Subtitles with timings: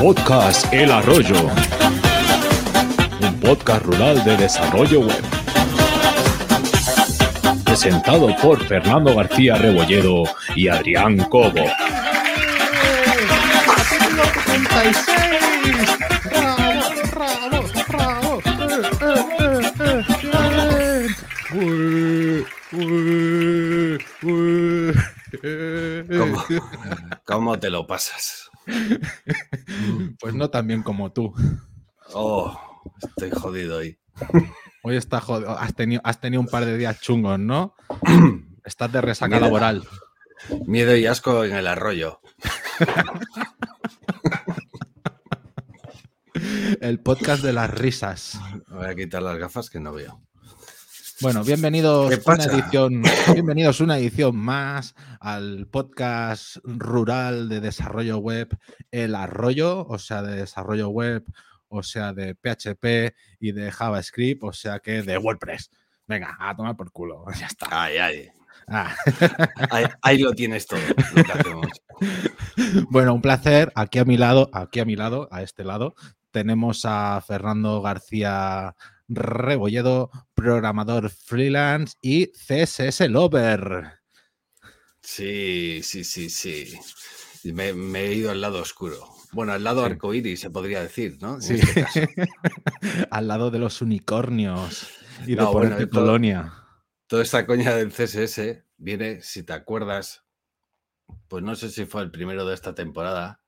[0.00, 1.36] Podcast El Arroyo,
[3.20, 5.22] un podcast rural de desarrollo web.
[7.66, 10.22] Presentado por Fernando García Rebolledo
[10.56, 11.66] y Adrián Cobo.
[26.16, 26.44] ¿Cómo,
[27.26, 28.49] cómo te lo pasas?
[30.20, 31.32] Pues no tan bien como tú.
[32.12, 32.58] Oh,
[33.02, 33.98] estoy jodido hoy.
[34.82, 35.58] Hoy está jodido.
[35.58, 37.74] Has tenido, has tenido un par de días chungos, ¿no?
[38.64, 39.46] Estás de resaca Miedo.
[39.46, 39.86] laboral.
[40.66, 42.20] Miedo y asco en el arroyo.
[46.80, 48.40] El podcast de las risas.
[48.68, 50.22] Voy a quitar las gafas que no veo.
[51.22, 53.02] Bueno, bienvenidos ¿Qué a una edición,
[53.34, 58.56] bienvenidos una edición más al podcast rural de desarrollo web
[58.90, 61.26] El Arroyo, o sea, de desarrollo web,
[61.68, 65.70] o sea, de PHP y de JavaScript, o sea que de WordPress.
[66.06, 67.66] Venga, a tomar por culo, ya está.
[67.70, 68.28] Ay, ay.
[68.66, 68.94] Ah.
[69.70, 70.80] Ahí, ahí lo tienes todo.
[71.14, 71.66] lo que hacemos.
[72.88, 73.72] Bueno, un placer.
[73.74, 75.94] Aquí a mi lado, aquí a mi lado, a este lado,
[76.30, 78.74] tenemos a Fernando García
[79.10, 84.00] Rebolledo, programador freelance y CSS Lover.
[85.02, 86.78] Sí, sí, sí, sí.
[87.52, 88.96] Me, me he ido al lado oscuro.
[89.32, 89.92] Bueno, al lado Sí.
[89.92, 91.36] arcoíris se podría decir, ¿no?
[91.36, 91.54] En Sí.
[91.54, 92.00] este caso.
[93.10, 94.88] Al lado de los unicornios
[95.26, 96.52] y de No, bueno, esto- colonia.
[97.06, 100.24] Toda esta coña del CSS viene, si te acuerdas,
[101.28, 103.40] pues no sé si fue el primero de esta temporada,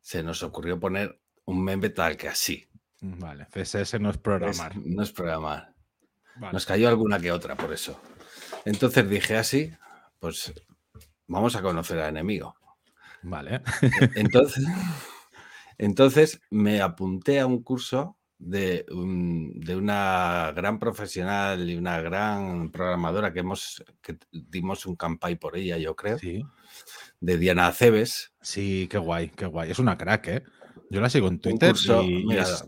[0.00, 2.68] se nos ocurrió poner un meme tal que así.
[3.00, 4.76] Vale, CSS no es Es- programar.
[4.76, 5.73] no es programar.
[6.36, 6.52] Vale.
[6.52, 8.00] Nos cayó alguna que otra por eso.
[8.64, 9.72] Entonces dije así,
[10.18, 10.52] pues
[11.26, 12.54] vamos a conocer al enemigo.
[13.22, 13.62] Vale.
[14.14, 14.64] Entonces,
[15.78, 22.70] entonces me apunté a un curso de, un- de una gran profesional y una gran
[22.70, 26.44] programadora que hemos que dimos un campay por ella, yo creo, Sí,
[27.20, 28.32] de Diana Aceves.
[28.42, 29.70] sí, qué guay, qué guay.
[29.70, 30.42] Es una crack, ¿eh?
[30.90, 32.64] Yo la sigo en Twitter curso, y, y mira, es-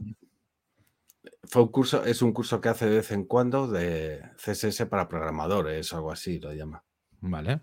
[1.48, 5.08] Fue un curso, es un curso que hace de vez en cuando de CSS para
[5.08, 6.84] programadores o algo así, lo llama.
[7.20, 7.60] Vale.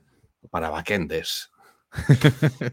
[0.49, 1.51] Para backenders.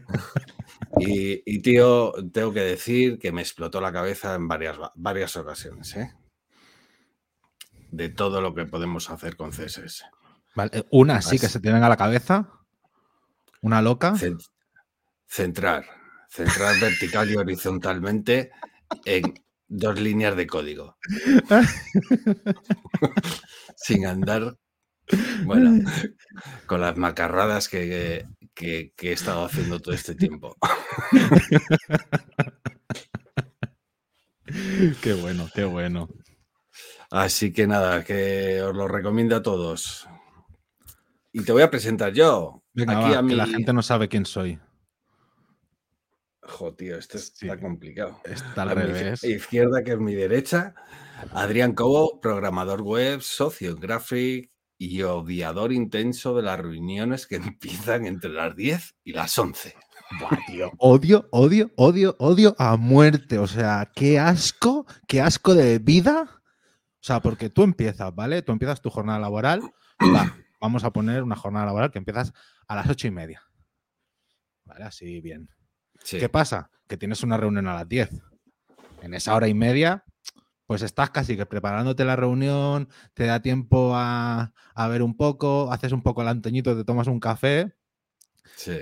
[0.99, 5.35] Y, y, tío, tengo que decir que me explotó la cabeza en varias, va- varias
[5.37, 6.13] ocasiones, ¿eh?
[7.91, 10.03] De todo lo que podemos hacer con CSS.
[10.55, 12.49] Vale, eh, Una sí que se venga a la cabeza.
[13.61, 14.13] Una loca.
[14.13, 14.43] Cen-
[15.27, 15.85] Centrar.
[16.29, 18.51] Centrar vertical y horizontalmente
[19.05, 19.33] en
[19.73, 20.97] dos líneas de código.
[23.77, 24.57] Sin andar,
[25.45, 25.89] bueno,
[26.67, 30.55] con las macarradas que, que- que he estado haciendo todo este tiempo.
[35.01, 36.09] Qué bueno, qué bueno.
[37.09, 40.07] Así que nada, que os lo recomiendo a todos.
[41.31, 42.61] Y te voy a presentar yo.
[42.73, 43.35] Venga, Aquí va, a que mi...
[43.35, 44.59] la gente no sabe quién soy.
[46.51, 47.47] Jo, tío, esto Sí.
[47.47, 48.19] está complicado.
[48.23, 50.75] Está al A mi izquierda, que es mi derecha,
[51.33, 57.35] Adrián Cobo, programador web, socio en Graphic y odiador intenso de las reuniones que
[57.89, 59.75] empiezan entre las 10 y las 11.
[60.19, 60.71] Buah, tío.
[60.77, 63.37] Odio, odio, odio, odio a muerte.
[63.39, 66.27] O sea, qué asco, qué asco de vida.
[66.33, 68.41] O sea, porque tú empiezas, ¿vale?
[68.41, 69.61] Tú empiezas tu jornada laboral.
[70.01, 72.33] Va, vamos a poner una jornada laboral que empiezas
[72.67, 73.41] a las ocho y media.
[74.65, 74.83] ¿Vale?
[74.83, 75.49] Así bien.
[76.03, 76.19] Sí.
[76.19, 76.69] ¿Qué pasa?
[76.87, 78.09] Que tienes una reunión a las 10.
[79.01, 80.03] En esa hora y media,
[80.67, 85.71] pues estás casi que preparándote la reunión, te da tiempo a, a ver un poco,
[85.71, 87.73] haces un poco el antoñito, te tomas un café.
[88.55, 88.77] sí.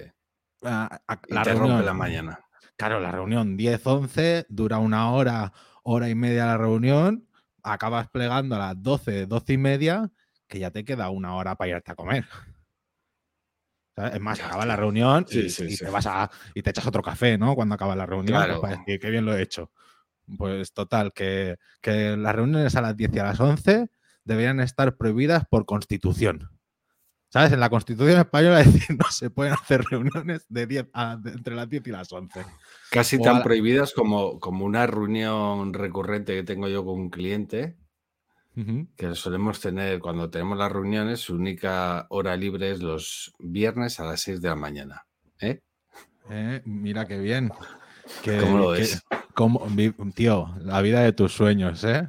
[0.64, 2.40] a- a- Y la te reunión, rompe la mañana.
[2.76, 5.54] Claro, la reunión 10-11, dura una hora,
[5.84, 7.28] hora y media la reunión,
[7.64, 10.12] acabas plegando a las 12, 12 y media,
[10.48, 12.26] que ya te queda una hora para irte a comer.
[14.00, 14.14] ¿Sabes?
[14.16, 15.84] Es más, acaba la reunión y, sí, y sí.
[15.84, 17.54] te vas a y te echas otro café, ¿no?
[17.54, 18.62] Cuando acaba la reunión, pues, Claro.
[18.62, 19.72] para decir qué bien lo he hecho.
[20.38, 23.90] Pues total, que, que las reuniones a las 10 y a las 11
[24.24, 26.50] deberían estar prohibidas por constitución.
[27.32, 27.52] ¿Sabes?
[27.52, 31.32] En la Constitución española es decir, no se pueden hacer reuniones de 10 a- de-
[31.32, 32.46] entre las 10 y las 11.
[32.92, 37.10] Casi O tan la- prohibidas como, como una reunión recurrente que tengo yo con un
[37.10, 37.76] cliente,
[38.98, 44.06] Que solemos tener cuando tenemos las reuniones, su única hora libre es los viernes a
[44.06, 45.06] las 6 de la mañana.
[45.40, 45.62] ¿eh?
[46.30, 47.52] Eh, mira qué bien.
[48.42, 49.02] ¿Cómo lo ves?
[49.34, 49.66] cómo-
[50.16, 52.06] tío, la vida de tus sueños, ¿eh?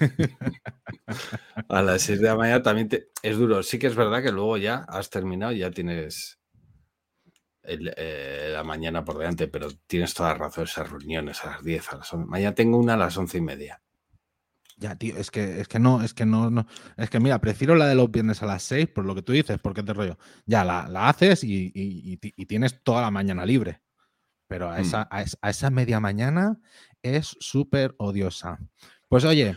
[1.68, 3.62] A las 6 de la mañana también te- es duro.
[3.62, 6.38] Sí que es verdad que luego ya has terminado y ya tienes
[7.62, 11.64] el, eh, la mañana por delante, pero tienes toda la razón, esas reuniones a las
[11.64, 12.26] 10, a las 11.
[12.28, 13.80] Mañana tengo una a las once y media.
[14.80, 16.66] Ya, tío, es que, es que no, es que no, no.
[16.96, 19.32] Es que mira, prefiero la de los viernes a las 6 por lo que tú
[19.32, 20.16] dices, porque te rollo.
[20.46, 23.82] Ya la, la haces y, y- y y tienes toda la mañana libre.
[24.48, 24.80] Pero a Mm.
[24.80, 26.58] esa, a es- a esa media mañana
[27.02, 28.58] es súper odiosa.
[29.08, 29.54] Pues oye,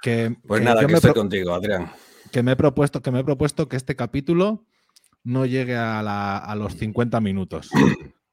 [0.00, 1.92] que, Pues que nada, yo que me estoy contigo, Adrián.
[2.32, 4.66] que me he propuesto, que me he propuesto que este capítulo
[5.22, 7.68] no llegue a, la- a los 50 minutos.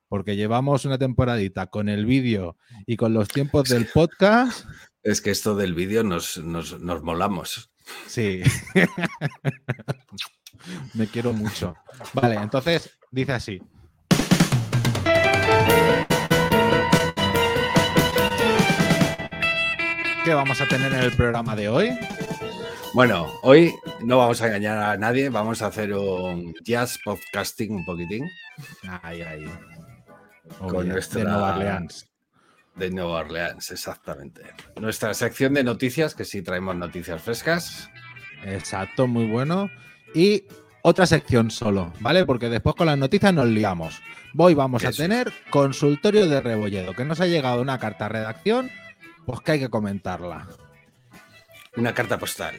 [0.08, 2.58] Porque llevamos una temporadita con el vídeo
[2.88, 4.66] y con los tiempos del podcast.
[5.04, 7.72] Es que esto del vídeo nos, nos, nos molamos.
[8.08, 8.42] Sí.
[10.94, 11.76] me quiero mucho.
[12.14, 13.60] Vale, entonces dice así.
[20.26, 21.98] ¿Qué vamos a tener en el programa de hoy?
[22.94, 27.86] Bueno, hoy no vamos a engañar a nadie, vamos a hacer un jazz podcasting un
[27.86, 28.28] poquitín
[29.04, 29.46] Ay, ay.
[30.58, 32.09] Con nuestra- de Nueva Orleans.
[32.80, 34.42] De Nueva Orleans, exactamente.
[34.80, 37.90] Nuestra sección de noticias, que sí traemos noticias frescas.
[38.46, 39.70] Exacto, muy bueno.
[40.16, 40.46] Y
[40.82, 42.26] otra sección solo, ¿vale?
[42.26, 44.02] Porque después con las noticias nos liamos.
[44.38, 48.10] Hoy vamos a Eso tener consultorio de Rebolledo, que nos ha llegado una carta a
[48.10, 48.72] redacción,
[49.26, 50.48] pues que hay que comentarla.
[51.76, 52.56] Una carta postal.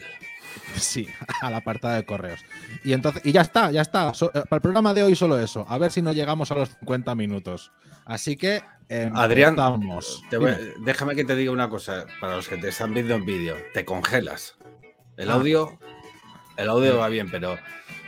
[0.77, 1.09] Sí,
[1.43, 2.41] al apartado de correos.
[2.85, 4.13] Y entonces, y ya está, ya está.
[4.15, 5.65] So- eh, para el programa de hoy solo eso.
[5.69, 7.73] A ver si no llegamos a los 50 minutos.
[8.11, 8.61] Así que
[9.15, 10.23] Adrián, empezamos.
[10.31, 10.73] Te voy- Dime.
[10.85, 13.57] déjame que te diga una cosa para los que te están viendo en vídeo.
[13.73, 14.57] Te congelas.
[15.17, 15.35] El Ah.
[15.35, 15.79] audio,
[16.57, 17.57] el audio va bien, pero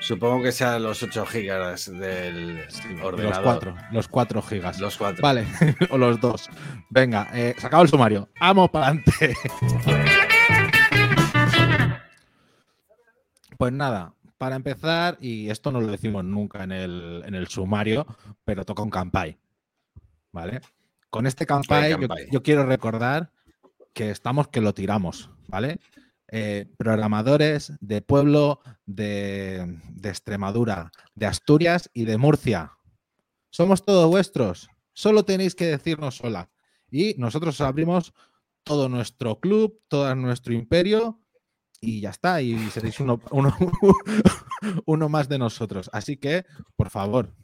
[0.00, 3.44] supongo que sean los 8 gigas del los ordenador.
[3.44, 4.80] 4, los 4 gigas.
[4.80, 5.22] Los 4.
[5.22, 5.46] Vale,
[5.90, 6.50] o los dos.
[6.90, 8.28] Venga, eh, se acaba el sumario.
[8.40, 9.34] Vamos para adelante.
[13.56, 18.04] Pues nada, para empezar, y esto no lo decimos nunca en el, en el sumario,
[18.44, 19.38] pero toca un campai.
[20.32, 20.60] ¿Vale?
[21.10, 21.94] Con este campai,
[22.30, 23.30] yo, quiero recordar
[23.92, 25.78] que estamos que lo tiramos, ¿vale?
[26.28, 32.72] Eh, programadores de pueblo de, de Extremadura, de Asturias y de Murcia.
[33.50, 34.70] Somos todos vuestros.
[34.94, 36.50] Solo tenéis que decirnos hola.
[36.90, 38.14] Y nosotros os abrimos
[38.64, 41.20] todo nuestro club, todo nuestro imperio
[41.80, 42.40] y ya está.
[42.40, 43.54] Y seréis uno, uno,
[44.86, 45.90] uno más de nosotros.
[45.92, 46.46] Así que,
[46.76, 47.34] por favor,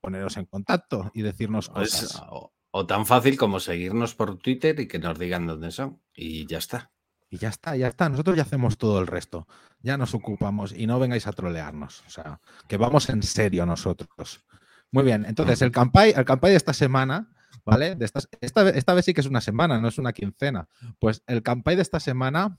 [0.00, 2.22] poneros en contacto y decirnos Pues, cosas.
[2.30, 6.00] o, o tan fácil como seguirnos por Twitter y que nos digan dónde son.
[6.14, 6.90] Y ya está.
[7.30, 8.08] Y ya está, ya está.
[8.08, 9.46] Nosotros ya hacemos todo el resto.
[9.80, 12.02] Ya nos ocupamos y no vengáis a trolearnos.
[12.06, 14.44] O sea, que vamos en serio nosotros.
[14.90, 15.26] Muy bien.
[15.26, 17.30] Entonces, el campai, el campai de esta semana,
[17.66, 17.94] ¿vale?
[17.96, 20.68] De estas- esta, esta vez sí que es una semana, no es una quincena.
[20.98, 22.56] Pues el campai de esta semana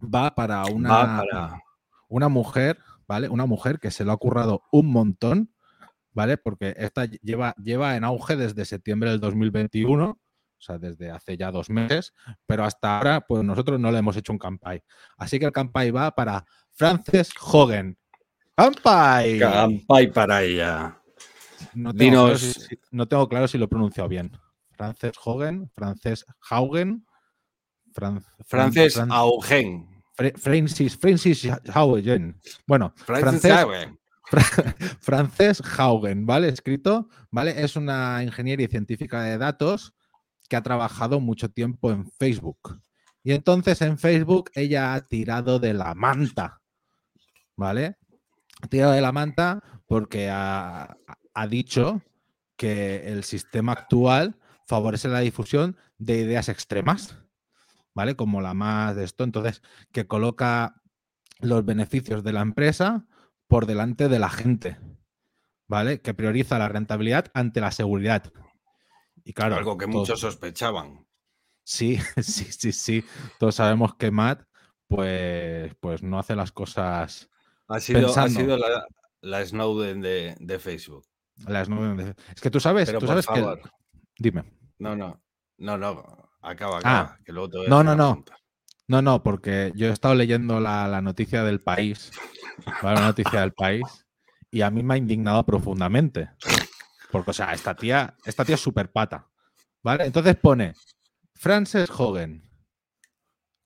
[0.00, 1.62] va para una, Va para-
[2.08, 2.78] una mujer,
[3.08, 3.28] ¿vale?
[3.28, 5.52] Una mujer que se lo ha currado un montón,
[6.14, 6.38] ¿vale?
[6.38, 10.18] Porque esta lleva, lleva en auge desde septiembre del 2021, o
[10.58, 12.14] sea, desde hace ya dos meses,
[12.46, 14.82] pero hasta ahora, pues nosotros no le hemos hecho un campai.
[15.18, 17.98] Así que el campai va para Frances Hogan.
[18.56, 19.38] ¡Campai!
[19.40, 20.98] Campai para ella.
[21.74, 24.30] No tengo, claro Dinos- si, si- no tengo claro si lo he pronunciado bien.
[24.72, 27.04] Frances Hogan, Frances Haugen,
[27.92, 29.88] Fran- Fran- Frances Fran- Augen.
[30.36, 32.40] Francis, Francis Haugen.
[32.66, 33.98] Bueno, Frances francés, Augen.
[35.00, 36.48] Frances Haugen, ¿vale?
[36.48, 37.62] Escrito, ¿vale?
[37.62, 39.94] Es una ingeniera y científica de datos
[40.48, 42.80] que ha trabajado mucho tiempo en Facebook.
[43.22, 46.60] Y entonces en Facebook ella ha tirado de la manta,
[47.56, 47.96] ¿vale?
[48.62, 50.96] Ha tirado de la manta porque ha,
[51.34, 52.02] ha dicho
[52.56, 57.18] que el sistema actual favorece la difusión de ideas extremas,
[57.94, 58.16] ¿vale?
[58.16, 59.24] Como la más de esto.
[59.24, 59.62] Entonces,
[59.92, 60.82] que coloca
[61.40, 63.06] los beneficios de la empresa
[63.54, 64.76] por delante de la gente,
[65.68, 66.00] ¿vale?
[66.00, 68.32] Que prioriza la rentabilidad ante la seguridad.
[69.22, 71.06] Y claro, Algo que todos- muchos sospechaban.
[71.62, 73.04] Sí, sí, sí, sí.
[73.38, 74.42] Todos sabemos que Matt,
[74.88, 77.30] pues, pues no hace las cosas.
[77.68, 78.86] Ha sido, ha sido la,
[79.20, 81.06] la Snowden de, de Facebook.
[81.46, 83.26] Las no- Es que tú sabes, Pero tú por sabes
[83.62, 83.70] que.
[84.18, 84.42] Dime.
[84.80, 85.22] No, no.
[85.58, 86.28] No, no.
[86.42, 87.00] Acaba, Ah.
[87.00, 87.18] acaba.
[87.24, 88.08] que luego te voy a No, no, la no.
[88.24, 88.36] pregunta.
[88.86, 92.10] No, no, porque yo he estado leyendo la, la noticia del país,
[92.82, 93.00] ¿vale?
[93.00, 93.82] la noticia del país,
[94.50, 96.30] y a mí me ha indignado profundamente.
[97.10, 99.26] Porque, o sea, esta tía, esta tía es súper pata,
[99.82, 100.04] ¿vale?
[100.04, 100.74] Entonces pone
[101.34, 102.42] Frances Hogan,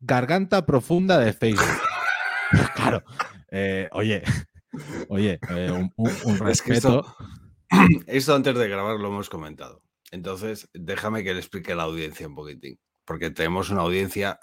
[0.00, 1.66] garganta profunda de Facebook.
[2.76, 3.02] claro,
[3.50, 4.22] eh, oye,
[5.08, 7.04] oye, eh, un, un- un Es que respeto.
[7.70, 9.82] esto, esto antes de grabar lo hemos comentado.
[10.10, 12.78] Entonces, déjame que le explique a la audiencia un poquitín.
[13.04, 14.38] Porque tenemos una audiencia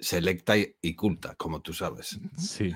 [0.00, 2.18] selecta y, culta, como tú sabes.
[2.38, 2.74] Sí,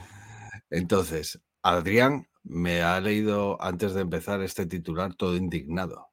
[0.71, 6.09] Entonces, Adrián me ha leído antes de empezar este titular todo indignado.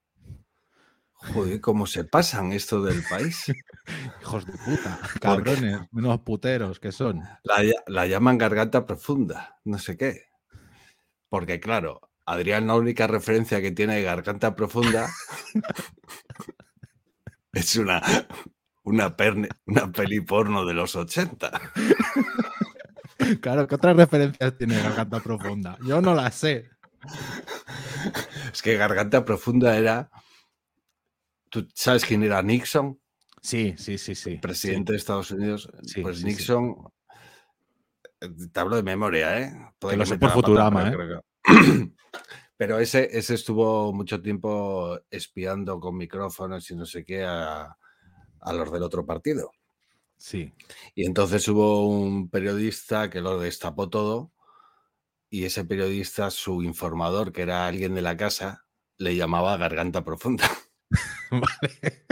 [1.13, 3.45] Joder, cómo se pasan esto del país.
[4.21, 7.21] Hijos de puta, cabrones, menos puteros que son.
[7.43, 10.29] La, la llaman garganta profunda, no sé qué.
[11.29, 15.09] Porque claro, Adrián la única referencia que tiene de garganta profunda
[17.53, 18.01] es una,
[18.83, 21.51] una, perne- una peli porno de los 80.
[23.39, 25.77] Claro, ¿qué otras referencias tiene Garganta Profunda?
[25.85, 26.69] Yo no las sé.
[28.51, 30.09] Es que garganta profunda era...
[31.49, 32.99] ¿Tú sabes quién era Nixon?
[33.41, 34.37] Sí, sí, sí, sí.
[34.37, 36.25] presidente de Estados Unidos, Sí, pues sí.
[36.25, 36.75] Nixon,
[38.51, 39.53] te hablo de memoria, ¿eh?
[39.79, 40.91] Que lo sé por Futurama, ¿eh?
[40.95, 41.91] pero creo que-
[42.57, 47.75] Pero ese, ese estuvo mucho tiempo espiando con micrófonos y no sé qué a,
[48.41, 49.51] a los del otro partido.
[50.17, 50.53] Sí.
[50.93, 54.31] Y entonces hubo un periodista que lo destapó todo
[55.29, 58.65] y ese periodista, su informador, que era alguien de la casa,
[58.97, 60.49] le llamaba garganta profunda.
[61.31, 62.05] Vale.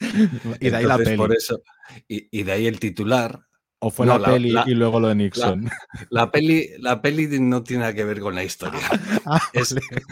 [0.60, 1.16] y de ahí la peli.
[1.16, 1.62] por eso,
[2.08, 3.46] y, y de ahí el titular,
[3.84, 5.68] O fue no, la, la- peli la- y luego lo de Nixon.
[6.10, 8.80] La peli, la peli no tiene nada que ver con la historia.
[9.26, 10.02] Ah, Es, vale.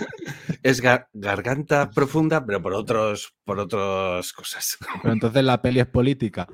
[0.63, 4.77] es gar- garganta profunda, pero por otros, por otras cosas.
[5.03, 6.47] Pero entonces la peli es política.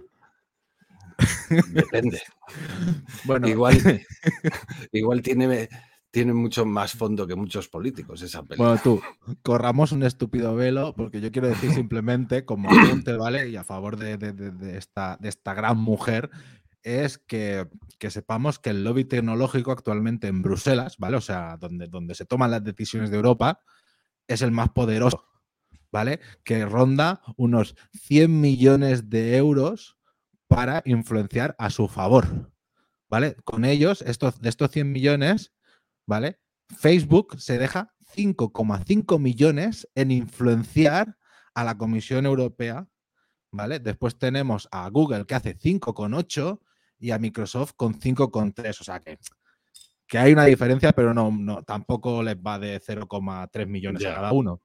[1.70, 2.20] Depende.
[3.24, 3.78] Bueno, Igual,
[4.92, 5.68] igual tiene,
[6.10, 8.58] tiene mucho más fondo que muchos políticos esa peli.
[8.62, 9.00] Bueno, tú,
[9.42, 13.48] corramos un estúpido velo, porque yo quiero decir simplemente, como apunte, ¿vale?
[13.48, 16.30] Y a favor de, de- de- de esta, de esta gran mujer,
[16.86, 21.16] es que, que sepamos que el lobby tecnológico actualmente en Bruselas, ¿vale?
[21.16, 23.60] O sea, donde, donde se toman las decisiones de Europa,
[24.28, 25.24] es el más poderoso,
[25.90, 26.20] ¿vale?
[26.44, 29.98] Que ronda unos 100 millones de euros
[30.46, 32.52] para influenciar a su favor,
[33.10, 33.34] ¿vale?
[33.42, 35.52] Con ellos, estos, de estos 100 millones,
[36.06, 36.38] ¿vale?
[36.68, 41.18] Facebook se deja 5,5 millones en influenciar
[41.52, 42.88] a la Comisión Europea,
[43.50, 43.80] ¿vale?
[43.80, 46.60] Después tenemos a Google que hace 5,8
[46.98, 49.18] y a Microsoft con 5,3, o sea que,
[50.06, 54.32] que hay una diferencia, pero no, no tampoco les va de 0,3 millones a cada
[54.32, 54.60] uno.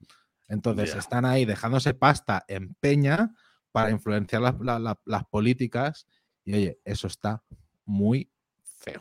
[0.47, 3.33] Entonces están ahí dejándose pasta en peña
[3.71, 6.07] para influenciar las, la- la- las políticas
[6.43, 7.41] y oye, eso está
[7.85, 8.29] muy
[8.63, 8.99] feo.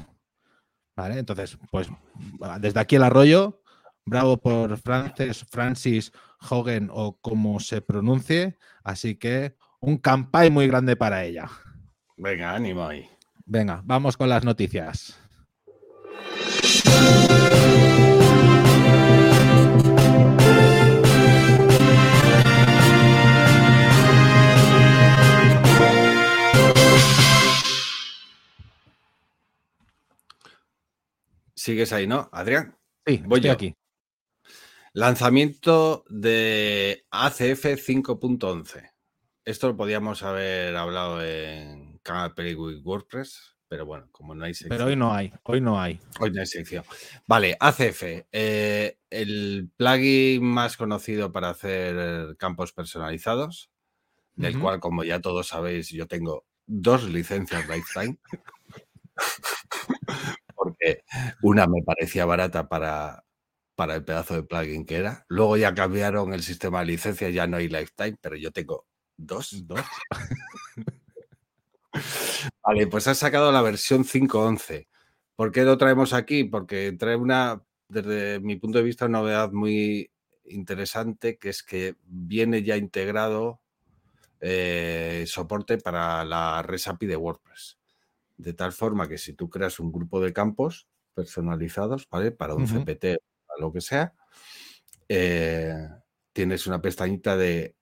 [0.96, 1.18] ¿Vale?
[1.18, 1.88] Entonces, pues
[2.60, 3.62] desde aquí el arroyo,
[4.04, 6.12] bravo por Frances, Francis
[6.48, 11.50] Hogan o como se pronuncie, así que un campay muy grande para ella.
[12.16, 13.09] Venga, ánimo ahí.
[13.50, 15.18] Venga, vamos con las noticias.
[31.56, 32.78] Sigues ahí, ¿no, Adrián?
[33.04, 33.50] Sí, Voy yo.
[33.50, 33.74] aquí.
[34.92, 38.92] Lanzamiento de ACF 5.11.
[39.44, 41.89] Esto lo podíamos haber hablado en
[42.82, 44.76] WordPress, pero bueno, como no hay sección.
[44.76, 46.00] Pero hoy no hay, hoy no hay.
[46.18, 46.84] Hoy no hay sección.
[47.26, 48.02] Vale, ACF,
[48.32, 53.70] eh, el plugin más conocido para hacer campos personalizados,
[54.34, 58.18] del cual, como ya todos sabéis, yo tengo dos licencias Lifetime.
[60.56, 61.04] Porque
[61.42, 63.24] una me parecía barata para,
[63.76, 65.24] para el pedazo de plugin que era.
[65.28, 68.86] Luego ya cambiaron el sistema de licencias, ya no hay Lifetime, pero yo tengo
[69.16, 69.66] dos.
[69.66, 69.80] Dos.
[72.62, 74.88] Vale, pues ha sacado la versión 5.11.
[75.36, 76.44] ¿Por qué lo traemos aquí?
[76.44, 80.10] Porque trae una, desde mi punto de vista, una novedad muy
[80.44, 83.60] interesante, que es que viene ya integrado
[84.40, 87.78] eh, soporte para la res API de WordPress.
[88.36, 92.30] De tal forma que si tú creas un grupo de campos personalizados, ¿vale?
[92.32, 92.66] Para un.
[92.66, 93.16] CPT
[93.46, 94.14] o lo que sea,
[95.08, 95.88] eh,
[96.32, 97.74] tienes una pestañita de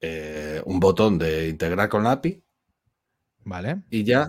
[0.00, 2.41] eh, un botón de integrar con la API
[3.44, 3.82] Vale.
[3.90, 4.26] y ya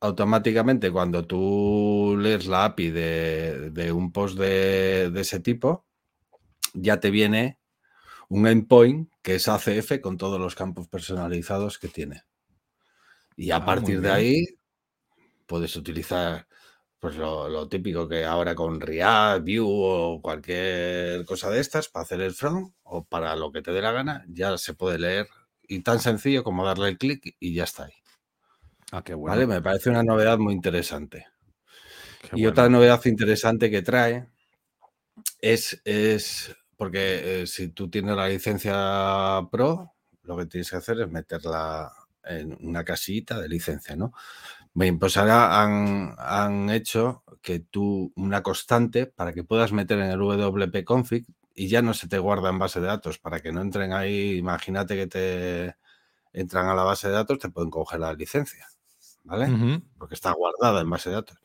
[0.00, 5.86] automáticamente cuando tú lees la API de, de un post de, de ese tipo,
[6.74, 7.58] ya te viene
[8.30, 12.24] un endpoint que es ACF con todos los campos personalizados que tiene.
[13.36, 14.44] Y a Ah, partir de ahí
[15.46, 16.46] puedes utilizar
[16.98, 22.04] pues lo, lo típico que ahora con React, Vue o cualquier cosa de estas para
[22.04, 25.28] hacer el front o para lo que te dé la gana, ya se puede leer
[25.68, 27.92] y tan sencillo como darle el clic y ya está ahí.
[28.92, 29.34] Ah, qué bueno.
[29.34, 29.46] ¿Vale?
[29.46, 31.26] Me parece una novedad muy interesante.
[32.20, 32.50] qué Y bueno.
[32.50, 34.28] otra novedad interesante que trae
[35.40, 41.00] es, es porque eh, si tú tienes la licencia Pro, lo que tienes que hacer
[41.00, 41.92] es meterla
[42.24, 44.12] en una casillita de licencia, ¿no?
[44.74, 50.10] Bien, pues ahora han, han hecho que tú, una constante para que puedas meter en
[50.10, 51.24] el WP config
[51.54, 54.36] y ya no se te guarda en base de datos, para que no entren ahí,
[54.36, 55.76] imagínate que te
[56.32, 58.66] entran a la base de datos, te pueden congelar la licencia,
[59.26, 59.80] ¿vale?
[59.98, 61.38] Porque está guardada en base de datos.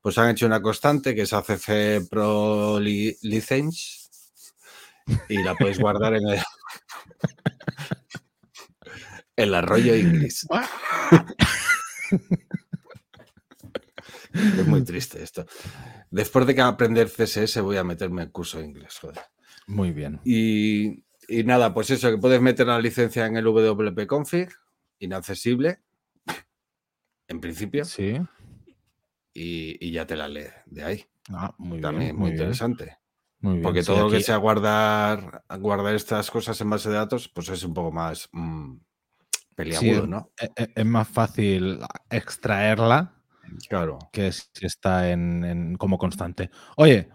[0.00, 4.08] Pues han hecho una constante que es ACC Pro Li- License
[5.28, 6.38] y la puedes guardar en el,
[9.36, 10.46] el arroyo inglés.
[14.34, 15.46] Es muy triste esto.
[16.10, 19.20] Después de que aprender CSS voy a meterme en curso de inglés, joder.
[19.68, 20.20] Muy bien.
[20.24, 24.48] Y, y nada, pues eso, que puedes meter la licencia en el WP config,
[24.98, 25.80] inaccesible,
[27.28, 28.18] en principio, Sí.
[29.32, 31.04] y, y ya te la lee de ahí.
[31.30, 32.16] Ah, muy También bien.
[32.16, 32.42] muy Muy bien.
[32.42, 32.98] interesante.
[33.40, 33.62] Muy bien.
[33.62, 37.48] Porque Sí, todo lo que sea guardar, guardar estas cosas en base de datos, pues
[37.50, 38.76] es un poco más mm,
[39.54, 40.30] peliagudo, es- ¿no?
[40.40, 43.14] e- e- es más fácil extraerla
[43.68, 43.98] Claro.
[44.12, 46.50] que si está en, en- como constante.
[46.76, 47.08] Oye,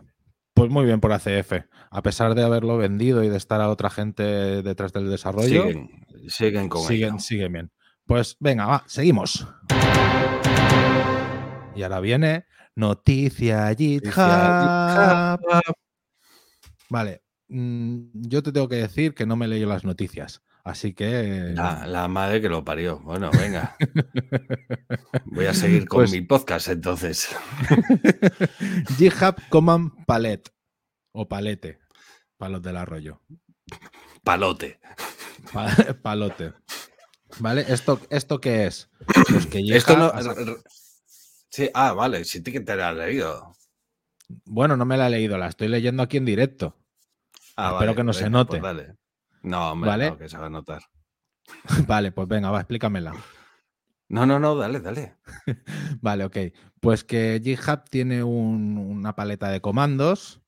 [0.54, 1.66] pues muy bien por ACF.
[1.92, 4.24] A pesar de haberlo vendido y de estar a otra gente
[4.62, 7.20] detrás del desarrollo, Siguen, siguen con siguen, ello.
[7.20, 7.72] siguen bien.
[8.06, 9.48] Pues venga, va, seguimos.
[11.76, 14.14] Y ahora viene noticia GitHub.
[16.90, 20.94] Vale, mm, yo te tengo que decir que no me he leído las noticias, así
[20.94, 21.52] que...
[21.54, 23.00] La, la madre que lo parió.
[23.00, 23.76] Bueno, venga.
[25.26, 27.30] Voy a seguir con Pues- mi podcast entonces.
[28.98, 30.50] GitHub Command Palette
[31.14, 31.80] o Palete,
[32.38, 33.22] palos del arroyo.
[34.24, 34.80] Palote.
[35.54, 36.54] Pa- palote.
[37.40, 37.66] ¿Vale?
[37.68, 38.90] ¿Esto, ¿Esto qué es?
[39.30, 39.98] Pues que Esto GitHub
[40.46, 40.56] no.
[41.52, 43.54] Sí, ah, vale, sí que te la has leído.
[44.46, 46.76] Bueno, no me la he leído, la estoy leyendo aquí en directo.
[47.56, 48.50] Ah, Espero vale, que no se venga, note.
[48.60, 48.96] pues dale.
[49.42, 50.10] No, hombre, ¿Vale?
[50.12, 50.82] no, que se va a notar.
[51.88, 53.14] Vale, pues venga, va, explícamela.
[54.10, 55.16] No, no, no, dale, dale.
[56.02, 56.38] Vale, ok.
[56.80, 60.39] Pues que GitHub tiene un- una paleta de comandos,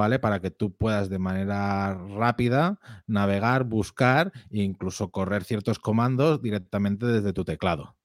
[0.00, 0.18] ¿vale?
[0.18, 7.04] Para que tú puedas de manera rápida navegar, buscar e incluso correr ciertos comandos directamente
[7.06, 7.96] desde tu teclado.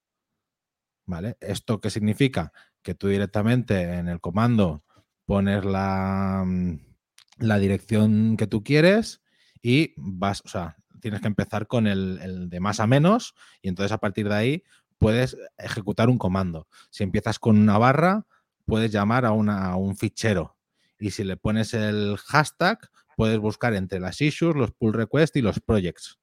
[1.06, 1.38] ¿Vale?
[1.40, 2.52] ¿Esto qué significa?
[2.82, 4.84] Que tú directamente en el comando
[5.26, 6.80] pones la, mm,
[7.40, 9.22] la dirección que tú quieres
[9.62, 13.70] y vas, o sea, tienes que empezar con el, el de más a menos y
[13.70, 14.64] entonces a partir de ahí
[15.00, 16.68] puedes ejecutar un comando.
[16.90, 18.26] Si empiezas con una barra,
[18.66, 20.55] puedes llamar a, una- a un fichero.
[21.06, 22.80] Y si le pones el hashtag,
[23.16, 26.18] puedes buscar entre las issues, los pull requests y los projects.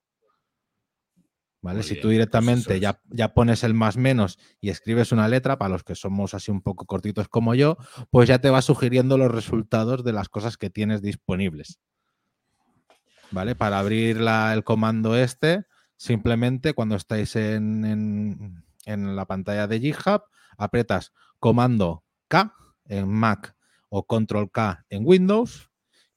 [1.61, 1.77] ¿Vale?
[1.77, 5.29] Muy si bien, tú pues directamente ya, ya pones el más menos y escribes una
[5.29, 7.77] letra, para los que somos así un poco cortitos como yo,
[8.11, 11.79] pues ya te va sugiriendo los resultados de las cosas que tienes disponibles.
[13.31, 13.55] ¿Vale?
[13.55, 15.65] Para abrir la- el comando este,
[15.97, 20.23] simplemente cuando estáis en, en- en la pantalla de GitHub,
[20.59, 22.53] aprietas comando K
[22.87, 23.55] en Mac
[23.95, 25.69] o control K en Windows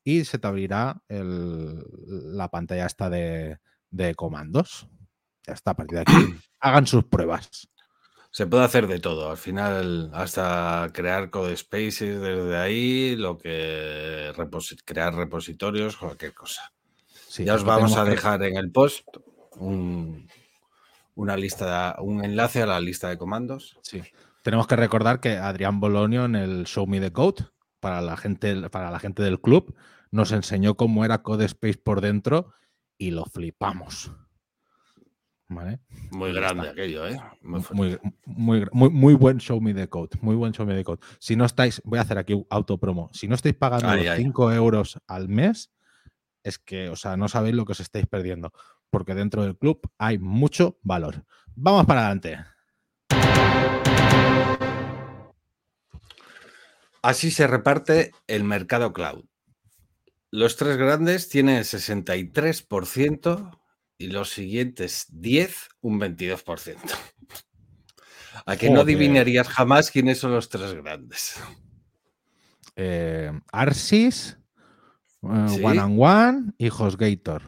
[0.01, 1.83] y se te abrirá el-
[2.37, 3.57] la pantalla esta de,
[3.89, 4.87] de comandos.
[5.45, 6.13] Ya está, a partir de aquí,
[6.61, 7.67] hagan sus pruebas.
[8.31, 9.29] Se puede hacer de todo.
[9.29, 14.31] Al final, hasta crear code spaces desde ahí, lo que
[14.85, 16.71] crear repositorios, cualquier cosa.
[17.27, 19.05] Sí, ya os vamos a que- dejar en el post
[19.57, 20.29] un,
[21.15, 23.77] una lista, un enlace a la lista de comandos.
[23.83, 24.01] Sí.
[24.43, 27.45] Tenemos que recordar que Adrián Bolonio en el Show Me the Code,
[27.85, 29.75] para la gente, para la gente del club,
[30.09, 32.51] nos enseñó cómo era CodeSpace por dentro
[32.97, 34.11] y lo flipamos.
[35.47, 35.81] ¿Vale?
[36.09, 37.21] Muy grande aquello, ¿eh?
[37.43, 37.61] Muy.
[37.73, 40.17] Muy, muy, muy, muy buen Show Me the Code.
[40.21, 40.99] Muy buen Show Me the Code.
[41.19, 43.11] Si no estáis, voy a hacer aquí un autopromo.
[43.13, 44.23] Si no estáis pagando Ay, los ay.
[44.23, 45.71] 5 euros al mes,
[46.41, 48.51] es que, o sea, no sabéis lo que os estáis perdiendo.
[48.89, 51.23] Porque dentro del club hay mucho valor.
[51.53, 52.39] Vamos para adelante.
[57.05, 59.25] Así se reparte el mercado cloud.
[60.31, 63.59] Los tres grandes tienen el 63%
[63.99, 66.79] y los siguientes 10 un 22%.
[68.47, 71.39] A que no adivinarías jamás quiénes son los tres grandes.
[72.75, 74.39] eh, Arsis,
[75.21, 75.63] eh, Sí.
[75.63, 77.43] One and One y HostGator.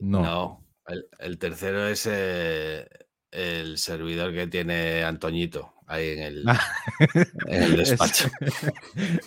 [0.00, 0.22] No.
[0.22, 2.88] No, el, el tercero es eh,
[3.30, 6.44] el servidor que tiene Antoñito ahí en el,
[7.46, 8.28] en el despacho.
[8.40, 8.72] Ese,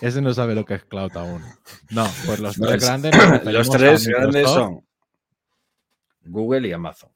[0.00, 1.42] ese no sabe lo que es cloud aún.
[1.90, 3.14] No, pues los No, tres es- grandes.
[3.44, 4.86] los tres grandes son
[6.24, 7.10] Google y Amazon.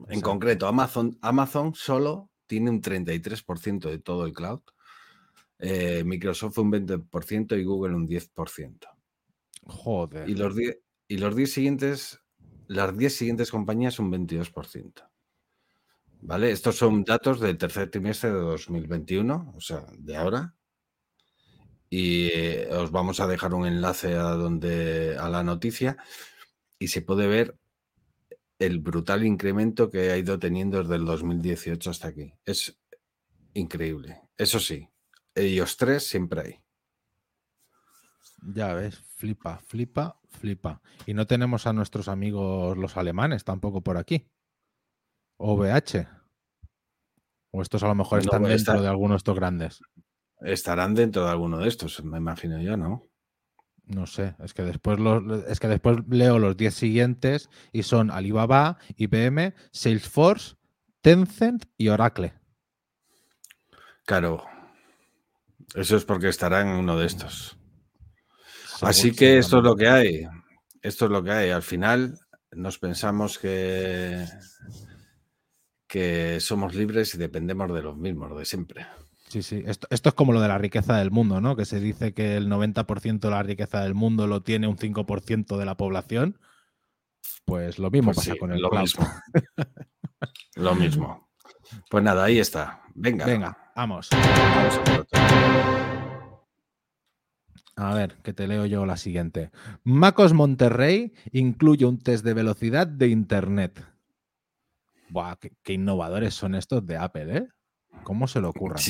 [0.00, 0.28] En Exacto.
[0.30, 4.60] concreto, Amazon, Amazon solo tiene un 33% de todo el cloud.
[5.58, 8.78] eh, Microsoft un 20% y Google un 10%.
[9.66, 10.28] Joder.
[10.28, 12.20] Y los 10 y los 10 siguientes,
[12.66, 14.92] las 10 siguientes compañías un 22%.
[16.20, 16.50] ¿Vale?
[16.50, 20.54] Estos son datos del tercer trimestre de 2021, o sea, de ahora.
[21.88, 25.96] Y eh, os vamos a dejar un enlace a donde a la noticia
[26.78, 27.56] y se puede ver
[28.58, 32.32] el brutal incremento que ha ido teniendo desde el 2018 hasta aquí.
[32.44, 32.78] Es
[33.54, 34.22] increíble.
[34.36, 34.88] Eso sí,
[35.34, 36.60] ellos tres siempre hay.
[38.54, 40.80] Ya ves, flipa, flipa, flipa.
[41.06, 44.28] Y no tenemos a nuestros amigos los alemanes tampoco por aquí.
[45.38, 46.08] OVH.
[47.50, 49.80] O estos a lo mejor están dentro de algunos de estos grandes.
[50.40, 53.08] Estarán dentro de alguno de estos, me imagino yo, ¿no?
[53.86, 54.98] No sé, es que después
[55.48, 60.56] es que después leo los 10 siguientes y son Alibaba, IBM, Salesforce,
[61.00, 62.34] Tencent y Oracle.
[64.04, 64.44] Claro.
[65.74, 67.56] Eso es porque estará en uno de estos.
[68.82, 70.26] Así que esto es lo que hay.
[70.82, 71.50] Esto es lo que hay.
[71.50, 72.18] Al final
[72.52, 74.24] nos pensamos que,
[75.96, 78.86] que somos libres y dependemos de los mismos, de siempre.
[79.28, 79.62] Sí, sí.
[79.64, 81.56] Esto, es como lo de la riqueza del mundo, ¿no?
[81.56, 85.56] Que se dice que el 90% de la riqueza del mundo lo tiene un 5%
[85.56, 86.38] de la población.
[87.46, 89.08] Pues lo mismo pues pasa con el lo mismo.
[90.56, 91.30] lo mismo.
[91.88, 92.82] Pues nada, ahí está.
[92.94, 93.24] Venga.
[93.24, 94.10] Venga, vamos.
[97.74, 99.50] a, ver, que te leo yo la siguiente.
[99.82, 103.95] Macos Monterrey incluye un test de velocidad de Internet.
[105.08, 107.46] Buah, qué innovadores son estos de Apple, ¿eh?
[108.02, 108.76] ¿Cómo se lo ocurra?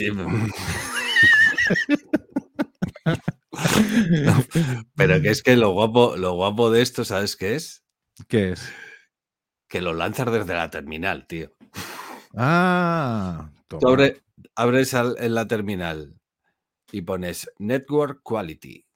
[4.97, 7.85] pero que es que lo guapo, lo guapo de esto, ¿sabes qué es?
[8.29, 8.73] ¿Qué es?
[9.69, 11.53] Que lo lanzas desde la terminal, tío.
[12.35, 13.51] Ah.
[14.55, 16.21] abres en la terminal
[16.93, 18.87] y pones Network Quality.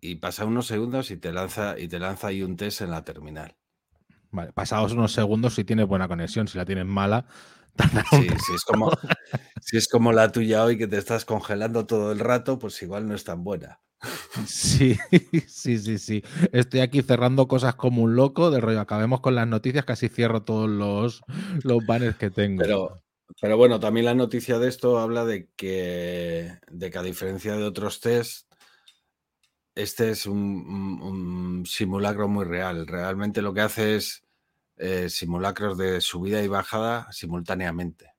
[0.00, 3.04] Y pasa unos segundos y te lanza y te lanza ahí un test en la
[3.04, 3.56] terminal.
[4.34, 7.26] Vale, pasados unos segundos si tienes buena conexión, si la tienes mala.
[8.10, 8.90] Sí, si es, como,
[9.60, 13.08] si es como la tuya hoy que te estás congelando todo el rato, pues igual
[13.08, 13.80] no es tan buena.
[14.46, 14.96] Sí,
[15.48, 16.22] sí, sí, sí.
[16.52, 20.42] Estoy aquí cerrando cosas como un loco, de rollo, acabemos con las noticias, casi cierro
[20.42, 21.22] todos los,
[21.62, 22.62] los banners que tengo.
[22.62, 23.02] Pero,
[23.40, 27.64] pero bueno, también la noticia de esto habla de que, de que a diferencia de
[27.64, 28.52] otros test,
[29.76, 32.86] este es un simulacro muy real.
[32.86, 34.23] Realmente lo que hace es
[34.76, 38.12] eh, simulacros de subida y bajada simultáneamente.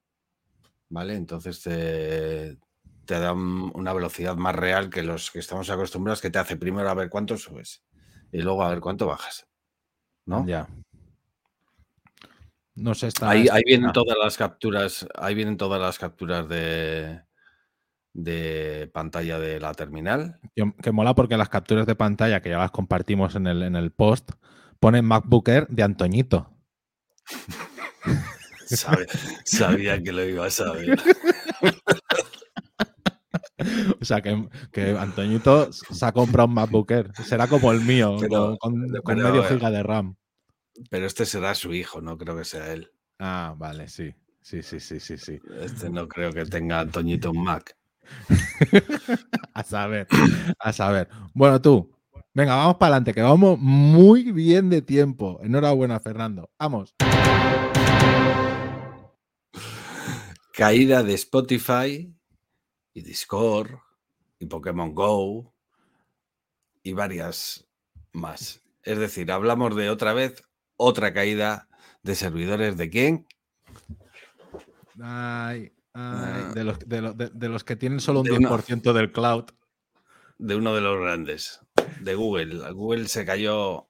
[0.89, 1.15] ¿Vale?
[1.15, 2.57] Entonces te,
[3.05, 6.89] te da una velocidad más real que los que estamos acostumbrados, que te hace primero
[6.89, 7.83] a ver cuánto subes
[8.31, 9.47] y luego a ver cuánto bajas.
[10.25, 10.45] ¿No?
[10.45, 10.67] Ya.
[12.75, 13.29] No sé, está.
[13.29, 17.21] Ahí, ahí vienen todas las capturas, ahí vienen todas las capturas de,
[18.13, 20.39] de pantalla de la terminal.
[20.55, 23.91] Que, mola porque las capturas de pantalla que ya las compartimos en el, en el
[23.91, 24.31] post
[24.85, 26.47] pone MacBook Air de Antoñito.
[29.45, 31.01] sabía, que lo iba a saber.
[33.99, 37.11] O sea, que, que, Antoñito se ha comprado un MacBook Air.
[37.23, 38.57] Será como el mío, con,
[39.17, 40.15] medio giga de RAM.
[40.91, 42.91] Pero este será su hijo, no creo que sea él.
[43.17, 44.13] Ah, vale, sí.
[44.41, 45.39] Sí, sí, sí, sí, sí.
[45.61, 47.75] Este no creo que tenga Antoñito un Mac.
[49.55, 50.07] a saber,
[50.59, 51.09] a saber.
[51.33, 51.94] Bueno, tú,
[52.35, 55.39] Venga, vamos para adelante, que vamos muy bien de tiempo.
[55.41, 56.51] Enhorabuena, Fernando.
[56.59, 56.93] Vamos.
[60.51, 62.13] Caída de Spotify
[62.93, 63.69] y Discord
[64.37, 65.55] y Pokémon Go
[66.83, 67.65] y varias
[68.11, 68.61] más.
[68.83, 70.43] Es decir, hablamos de otra vez
[70.75, 71.69] otra caída
[72.03, 73.27] de servidores de quién?
[75.01, 76.51] Ay, ah.
[76.53, 76.65] de,
[77.47, 79.45] los, que tienen solo un 10% del cloud.
[80.37, 81.64] De uno de los grandes
[82.05, 82.71] de Google.
[82.71, 83.89] Google se cayó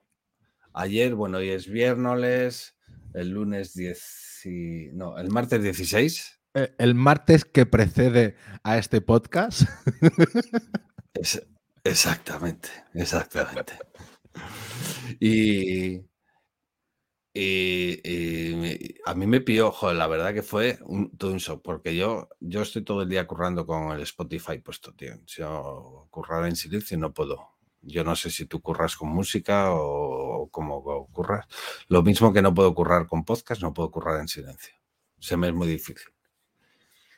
[0.73, 2.75] ayer, bueno, hoy es viernes,
[3.13, 6.41] el lunes 10, no, el martes 16.
[6.55, 9.63] Eh, el martes que precede a este podcast.
[11.83, 13.73] exactamente, exactamente.
[15.19, 16.01] Y,
[17.33, 21.95] y, a mí me pilló, joder, la verdad que fue un, todo un shock, porque
[21.95, 25.15] yo, yo estoy todo el día currando con el Spotify puesto, tío.
[25.25, 27.54] Si yo currar en silencio no puedo.
[27.85, 31.45] Yo no sé si tú curras con música o cómo curras.
[31.87, 34.73] Lo mismo que no puedo currar con podcast, no puedo currar en silencio.
[35.19, 36.07] Se me es muy difícil.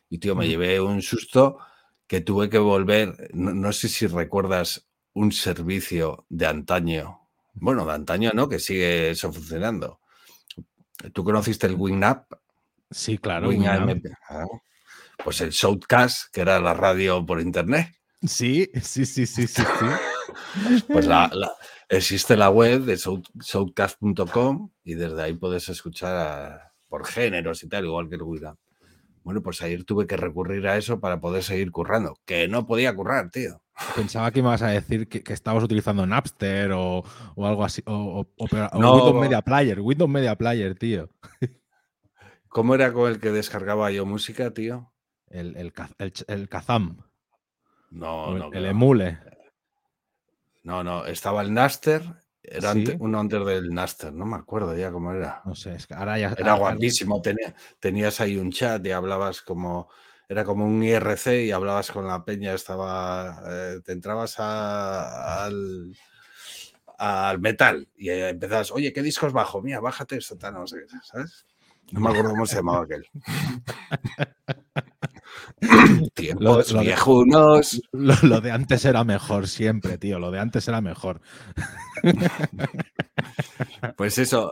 [0.09, 0.49] Y tío, me mm.
[0.49, 1.57] llevé un susto
[2.05, 3.29] que tuve que volver.
[3.33, 7.21] No, sé si recuerdas un servicio de antaño.
[7.53, 10.01] Bueno, de antaño no, que sigue eso funcionando.
[11.13, 12.25] ¿Tú conociste el WinUp?
[12.91, 13.49] Sí, claro.
[14.29, 14.45] Ah,
[15.23, 17.95] pues el Shoutcast, que era la radio por internet.
[18.21, 19.85] Sí, sí, sí, sí, sí, sí.
[20.87, 21.51] Pues la, la-
[21.89, 27.85] existe la web de soundcast.com y desde ahí puedes escuchar a- por géneros y tal,
[27.85, 28.55] igual que el Wicca.
[29.23, 32.95] Bueno, pues ayer tuve que recurrir a eso para poder seguir currando, que no podía
[32.95, 33.61] currar, tío.
[33.95, 37.03] Pensaba que ibas a decir que, que estabas utilizando Napster o,
[37.35, 37.83] o algo así.
[37.85, 38.25] O.
[38.37, 39.79] Windows Media Player.
[39.81, 41.09] Windows Media Player, tío.
[42.47, 44.91] ¿Cómo era con el que descargaba yo música, tío?
[45.29, 47.03] El, el, el, el Kazam.
[47.91, 48.53] No, el, no.
[48.53, 48.69] el no.
[48.69, 49.19] Emule.
[50.67, 52.03] No, no, estaba el Naster,
[52.43, 52.79] era Sí.
[52.79, 55.41] ante- uno antes del Naster, no me acuerdo ya cómo era.
[55.45, 56.35] No sé, es que ahora ya.
[56.37, 59.87] Era guapísimo, tenía- tenías ahí un chat y hablabas como,
[60.27, 65.93] era como un IRC y hablabas con la peña, estaba, eh, te entrabas a- al,
[66.97, 69.61] al metal y empezabas, oye, ¿qué discos bajo?
[69.61, 71.45] Mira, bájate esto, tal, no sé qué, ¿sabes?
[71.91, 73.05] No me acuerdo cómo se llamaba aquel.
[76.13, 77.81] Tiempos lo de- viejunos.
[77.91, 80.19] Lo, lo de antes era mejor siempre, tío.
[80.19, 81.21] Lo de antes era mejor.
[83.95, 84.51] Pues eso,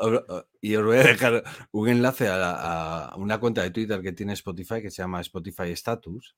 [0.61, 4.13] y os voy a dejar un enlace a, la- a una cuenta de Twitter que
[4.13, 6.35] tiene Spotify que se llama Spotify Status,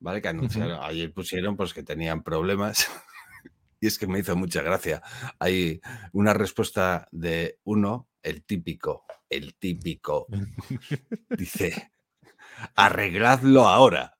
[0.00, 0.20] ¿vale?
[0.20, 2.88] Que anunciaron, ayer pusieron pues que tenían problemas
[3.80, 5.02] y es que me hizo mucha gracia.
[5.38, 5.80] Hay
[6.12, 10.26] una respuesta de uno, el típico, el típico,
[11.30, 11.92] dice,
[12.76, 14.14] arregladlo ahora.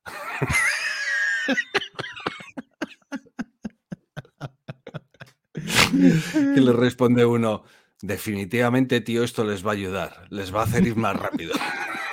[5.92, 7.64] Y le responde uno,
[8.01, 11.55] definitivamente, tío, esto les va a ayudar, les va a hacer ir más rápido.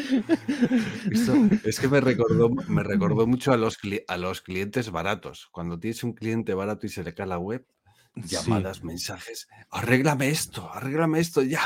[1.10, 1.34] Esto
[1.64, 5.48] es que me recordó, me recordó mucho a los, a los clientes baratos.
[5.52, 7.66] Cuando tienes un cliente barato y se le cae la web,
[8.14, 11.62] llamadas, mensajes, arréglame esto, arréglame esto ya.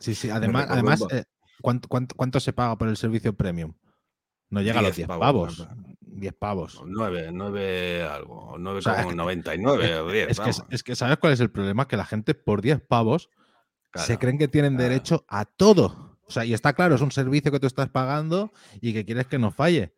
[0.00, 0.30] Sí, sí.
[0.30, 1.24] Además, además eh,
[1.60, 3.74] ¿cuánto, cuánto, cuánto se paga por el servicio premium?
[4.48, 5.76] No llega a los 10 10 pavos, pavos.
[5.76, 6.82] me 10 pavos.
[6.86, 10.28] Nueve, nueve algo, nueve sea, como 99 o 10.
[10.30, 10.64] Es que, vamos.
[10.70, 11.86] es que, ¿sabes cuál es el problema?
[11.86, 13.30] Que la gente por 10 pavos
[13.94, 14.88] se Claro, creen que tienen claro.
[14.88, 16.09] derecho a todo.
[16.30, 19.26] O sea, y está claro, es un servicio que tú estás pagando y que quieres
[19.26, 19.92] que no falle.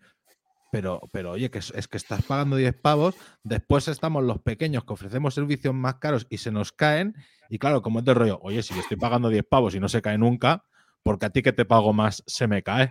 [0.70, 4.84] Pero, pero oye, que es, es que estás pagando 10 pavos, después estamos los pequeños
[4.86, 7.14] que ofrecemos servicios más caros y se nos caen.
[7.50, 9.90] Y claro, como es de rollo, oye, si yo estoy pagando 10 pavos y no
[9.90, 10.64] se cae nunca,
[11.02, 12.90] porque a ti que te pago más se me cae.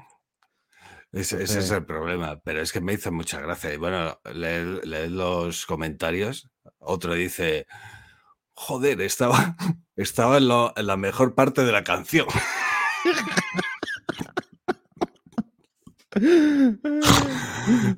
[1.12, 3.74] Ese, ese es el problema, pero es que me hizo mucha gracia.
[3.74, 6.52] Y bueno, leed, leed los comentarios.
[6.78, 7.66] Otro dice,
[8.54, 9.56] joder, estaba,
[9.96, 12.28] estaba en, lo- en la mejor parte de la canción.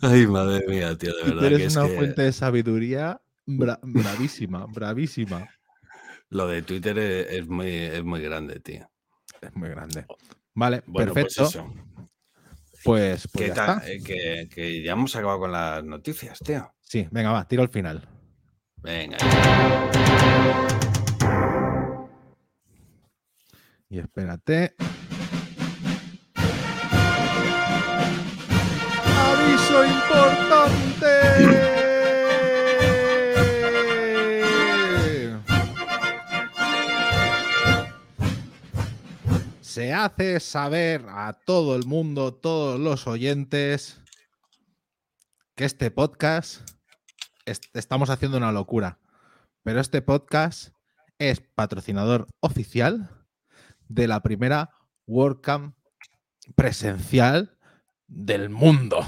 [0.01, 3.79] Ay, madre mía, tío, de verdad que Eres es una que fuente de sabiduría bra-
[3.81, 5.47] bravísima, bravísima.
[6.29, 8.87] lo de Twitter es, es muy, es muy grande, tío.
[9.41, 10.05] Es muy grande.
[10.53, 11.73] Vale, Bueno, pues perfecto.
[12.83, 13.81] Pues, pues Que, ya está.
[13.91, 16.71] eh, que- que ya hemos acabado con las noticias, tío.
[16.81, 18.07] Sí, venga, va, tiro al final.
[18.81, 19.17] Venga.
[23.93, 24.73] Y espérate.
[29.05, 31.13] ¡Aviso importante!
[39.61, 44.01] Se hace saber a todo el mundo, todos los oyentes,
[45.55, 46.67] que este podcast
[47.45, 48.99] es- estamos haciendo una locura.
[49.63, 50.73] Pero este podcast
[51.19, 53.22] es patrocinador oficial
[53.93, 54.69] de la primera
[55.07, 55.75] WordCamp
[56.55, 57.57] presencial
[58.07, 59.05] del mundo.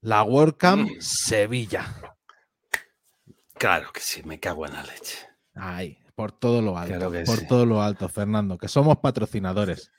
[0.00, 1.00] La WordCamp Mm.
[1.00, 1.94] Sevilla.
[3.54, 5.16] Claro que sí, me cago en la leche.
[5.54, 6.94] Ahí, por todo lo alto.
[6.94, 7.46] Claro por sí.
[7.48, 9.90] todo lo alto, Fernando, que somos patrocinadores.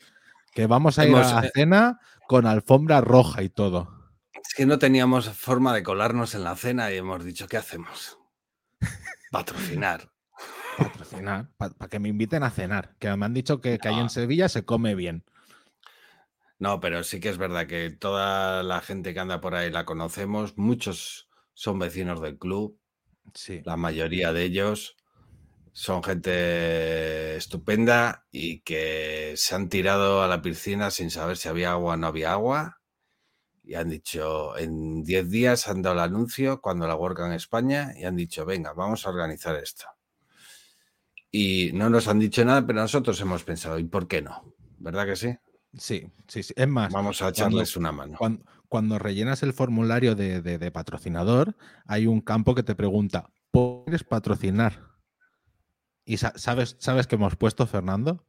[0.54, 4.12] Que vamos a ir Hemos, a la eh, cena con alfombra roja y todo.
[4.34, 8.18] Es que no teníamos forma de colarnos en la cena y hemos dicho, ¿qué hacemos?
[9.32, 10.12] Patrocinar.
[10.78, 12.96] Patrocinar, para que me inviten a cenar.
[13.00, 14.10] Que me han dicho que, que ahí en No.
[14.10, 15.24] Sevilla se come bien.
[16.60, 19.86] No, pero sí que es verdad que toda la gente que anda por ahí la
[19.86, 22.80] conocemos, muchos son vecinos del club,
[23.34, 23.62] Sí.
[23.66, 24.96] la mayoría de ellos
[25.74, 31.72] son gente estupenda y que se han tirado a la piscina sin saber si había
[31.74, 32.80] agua o no había agua.
[33.64, 37.94] Y han dicho, en 10 días han dado el anuncio cuando la WordCamp en España
[37.98, 39.86] y han dicho, venga, vamos a organizar esto.
[41.32, 44.54] Y no nos han dicho nada, pero nosotros hemos pensado, ¿y por qué no?
[44.80, 45.36] ¿Verdad que sí?
[45.78, 46.54] Sí, sí, sí.
[46.56, 48.18] Es más, Vamos a cuando- echarles una mano.
[48.18, 53.30] Cuando, cuando rellenas el formulario de, de- de patrocinador, hay un campo que te pregunta,
[53.52, 54.82] ¿puedes patrocinar?
[56.06, 58.26] ¿Y sa- sabes, sabes qué hemos puesto, Fernando?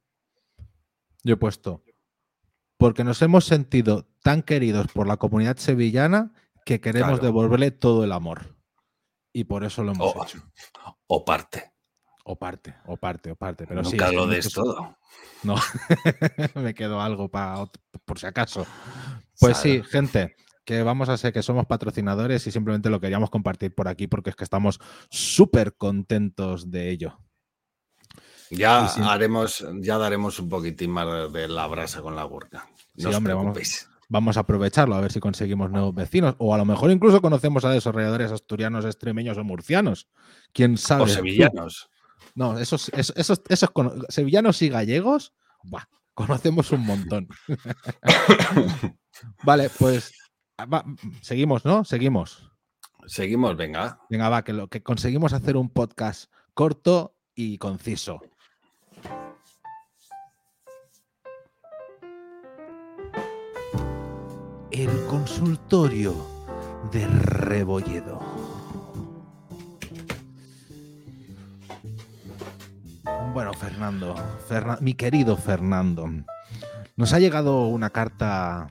[1.23, 1.85] Yo he puesto,
[2.77, 6.33] porque nos hemos sentido tan queridos por la comunidad sevillana
[6.65, 7.25] que queremos Claro.
[7.25, 8.57] devolverle todo el amor.
[9.33, 10.43] Y por eso lo hemos O, hecho.
[11.07, 11.73] o parte.
[12.31, 13.67] O parte, o parte, o parte.
[13.67, 14.97] Pero sí, Nunca sí, lo des todo.
[15.43, 15.55] No,
[16.57, 17.65] me quedo algo para
[18.05, 18.67] por si acaso.
[19.41, 23.75] Pues sí, gente, que vamos a ser que somos patrocinadores y simplemente lo queríamos compartir
[23.75, 27.19] por aquí porque es que estamos súper contentos de ello.
[28.51, 29.01] Ya sí.
[29.03, 32.69] haremos, ya daremos un poquitín más de la brasa con la gurka.
[32.97, 33.89] Sí, No os hombre, vamos.
[34.11, 37.65] Vamos a aprovecharlo a ver si conseguimos nuevos vecinos o a lo mejor incluso conocemos
[37.65, 40.09] a desarrolladores asturianos, extremeños o murcianos.
[40.53, 41.05] ¿Quién sabe?
[41.05, 41.89] O sevillanos.
[42.39, 43.73] No, esos, esos, esos,
[44.11, 47.27] sevillanos y gallegos, buah, conocemos un montón.
[49.43, 50.13] vale, pues
[50.73, 50.85] va,
[51.21, 51.85] seguimos, ¿no?
[51.85, 52.49] Seguimos.
[53.07, 53.99] Seguimos, venga.
[54.09, 58.21] Venga, va, que lo que conseguimos hacer un podcast corto y conciso.
[64.71, 66.15] El consultorio
[66.93, 68.38] de Rebolledo.
[73.33, 74.15] Bueno, Fernando,
[74.49, 76.09] Ferna- mi querido Fernando,
[76.97, 78.69] nos ha llegado una carta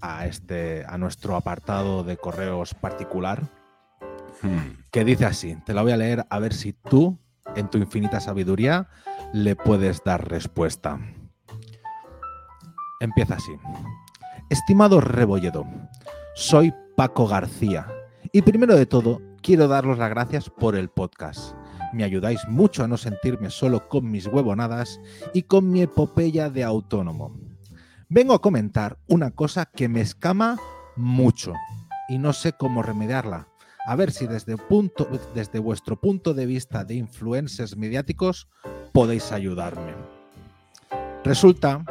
[0.00, 3.42] a este a nuestro apartado de correos particular
[4.42, 4.82] Hmm.
[4.90, 7.18] que dice así, te la voy a leer a ver si tú,
[7.54, 8.88] en tu infinita sabiduría,
[9.32, 10.98] le puedes dar respuesta.
[13.00, 13.52] Empieza así.
[14.50, 15.64] Estimado Rebolledo,
[16.34, 17.86] soy Paco García
[18.32, 21.54] y primero de todo quiero daros las gracias por el podcast.
[21.94, 25.00] Me ayudáis mucho a no sentirme solo con mis huevonadas
[25.32, 27.38] y con mi epopeya de autónomo.
[28.08, 30.58] Vengo a comentar una cosa que me escama
[30.96, 31.52] mucho
[32.08, 33.46] y no sé cómo remediarla.
[33.86, 34.56] A ver si desde,
[35.60, 38.48] vuestro punto de vista de influencers mediáticos
[38.92, 39.94] podéis ayudarme.
[41.22, 41.84] Resulta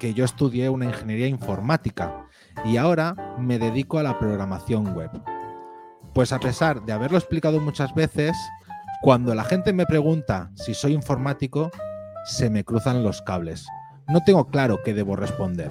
[0.00, 2.26] que yo estudié una ingeniería informática
[2.64, 5.12] y ahora me dedico a la programación web.
[6.12, 8.36] Pues a pesar de haberlo explicado muchas veces,
[9.04, 11.70] cuando la gente me pregunta si soy informático,
[12.24, 13.66] se me cruzan los cables.
[14.08, 15.70] No tengo claro qué debo responder.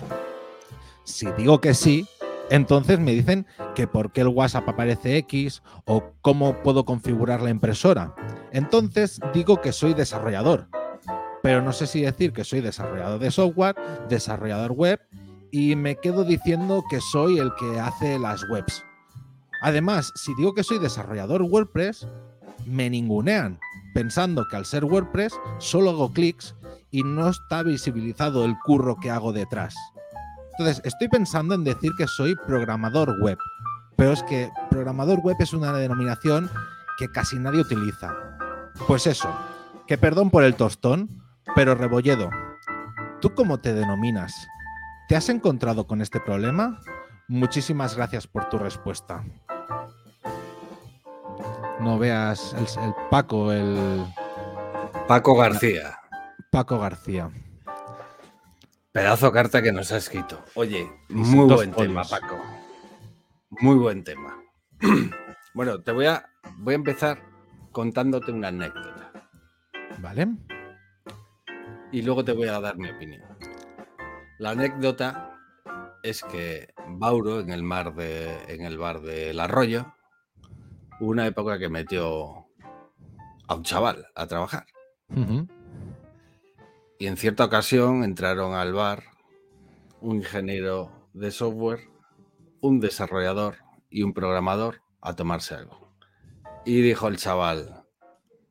[1.03, 2.07] Si digo que sí,
[2.51, 7.49] entonces me dicen que por qué el WhatsApp aparece X o cómo puedo configurar la
[7.49, 8.13] impresora.
[8.51, 10.67] Entonces digo que soy desarrollador,
[11.41, 13.75] pero no sé si decir que soy desarrollador de software,
[14.09, 14.99] desarrollador web
[15.49, 18.85] y me quedo diciendo que soy el que hace las webs.
[19.63, 22.05] Además, si digo que soy desarrollador WordPress,
[22.65, 23.59] me ningunean,
[23.93, 26.55] pensando que al ser WordPress solo hago clics
[26.91, 29.75] y no está visibilizado el curro que hago detrás.
[30.51, 33.37] Entonces, estoy pensando en decir que soy programador web,
[33.95, 36.49] pero es que programador web es una denominación
[36.97, 38.13] que casi nadie utiliza.
[38.87, 39.33] Pues eso,
[39.87, 41.09] que perdón por el tostón,
[41.55, 42.29] pero Rebolledo,
[43.21, 44.33] ¿tú cómo te denominas?
[45.07, 46.79] ¿Te has encontrado con este problema?
[47.27, 49.23] Muchísimas gracias por tu respuesta.
[51.83, 54.05] No veas el, el Paco, el
[55.07, 55.99] Paco García.
[56.49, 57.29] Paco García.
[58.93, 60.41] Pedazo de carta que nos ha escrito.
[60.55, 62.03] Oye, muy buen tema.
[62.03, 62.39] Paco.
[63.49, 64.41] Muy buen tema.
[65.53, 66.25] bueno, te voy a,
[66.59, 67.21] voy a empezar
[67.71, 69.11] contándote una anécdota
[69.97, 70.27] ¿Vale?
[71.91, 73.23] y luego te voy a dar mi opinión.
[74.39, 75.37] La anécdota
[76.01, 79.93] es que Bauro, en el mar de, en el bar del Arroyo,
[81.07, 82.47] una época que metió
[83.47, 84.65] a un chaval a trabajar.
[86.97, 89.03] Y en cierta ocasión entraron al bar
[90.01, 91.89] un ingeniero de software,
[92.61, 93.57] un desarrollador
[93.89, 95.93] y un programador a tomarse algo.
[96.65, 97.85] Y dijo el chaval,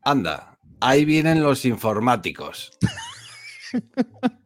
[0.02, 2.70] anda, ahí vienen los informáticos.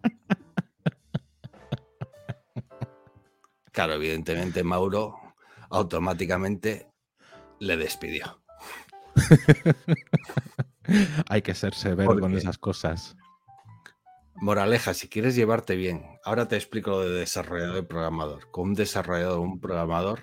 [3.76, 5.18] Claro, evidentemente Mauro
[5.68, 6.88] automáticamente
[7.60, 8.42] le despidió.
[11.28, 13.16] Hay que ser severo ¿Por con esas cosas.
[14.36, 18.50] Moraleja, si quieres llevarte bien, ahora te explico lo de desarrollador y programador.
[18.50, 20.22] Con un desarrollador o un programador,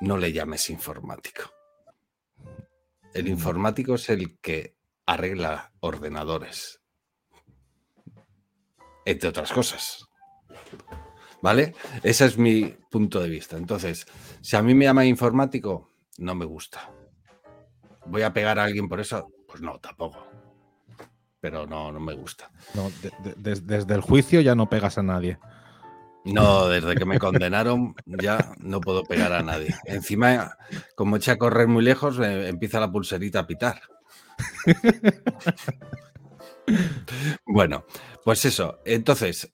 [0.00, 1.42] no le llames informático.
[3.14, 3.28] El Mm.
[3.28, 4.76] informático es el que
[5.06, 6.80] arregla ordenadores.
[9.04, 10.08] Entre otras cosas.
[11.44, 11.74] ¿Vale?
[12.02, 13.58] Ese es mi punto de vista.
[13.58, 14.06] Entonces,
[14.40, 16.90] si a mí me llaman informático, no me gusta.
[18.06, 19.28] ¿Voy a pegar a alguien por eso?
[19.46, 20.26] Pues no, tampoco.
[21.40, 22.50] Pero no, no me gusta.
[22.72, 25.38] No, de- de- des- desde el juicio ya no pegas a nadie.
[26.24, 29.74] No, desde que me condenaron ya no puedo pegar a nadie.
[29.84, 30.56] Encima,
[30.94, 33.82] como eché a correr muy lejos, empieza la pulserita a pitar.
[37.46, 37.84] Bueno,
[38.24, 38.78] pues eso.
[38.86, 39.52] Entonces,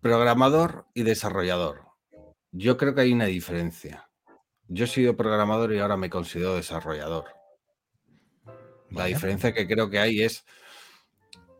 [0.00, 1.82] Programador y desarrollador.
[2.52, 4.10] Yo creo que hay una diferencia.
[4.66, 7.26] Yo he sido programador y ahora me considero desarrollador.
[8.90, 10.46] La diferencia que creo que hay es,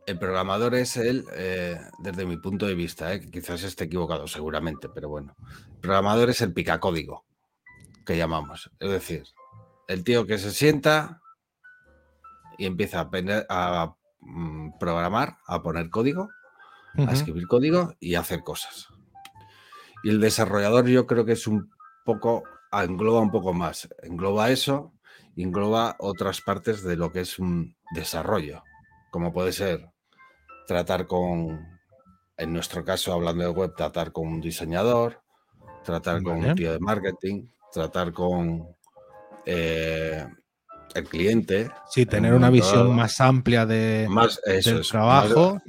[0.07, 4.89] el programador es él, eh, desde mi punto de vista, eh, quizás esté equivocado seguramente,
[4.89, 5.37] pero bueno,
[5.69, 7.27] el programador es el picacódigo
[8.07, 8.71] que llamamos.
[8.81, 9.25] Es decir,
[9.87, 11.21] el tío que se sienta
[12.57, 16.31] y empieza a, a mm, programar, a poner código
[16.97, 18.89] a escribir código y a hacer cosas.
[20.03, 21.71] Y el desarrollador yo creo que es un
[22.05, 23.89] poco, engloba un poco más.
[24.03, 24.93] Engloba eso,
[25.37, 28.63] engloba otras partes de lo que es un desarrollo,
[29.11, 29.91] como puede ser
[30.67, 31.67] tratar con,
[32.37, 35.21] en nuestro caso, hablando de web, tratar con un diseñador,
[35.85, 38.69] tratar con un tío de marketing, tratar con
[39.47, 40.27] eh,
[40.95, 41.71] el cliente.
[41.89, 45.61] Sí, tener una visión más amplia de, más, del trabajo.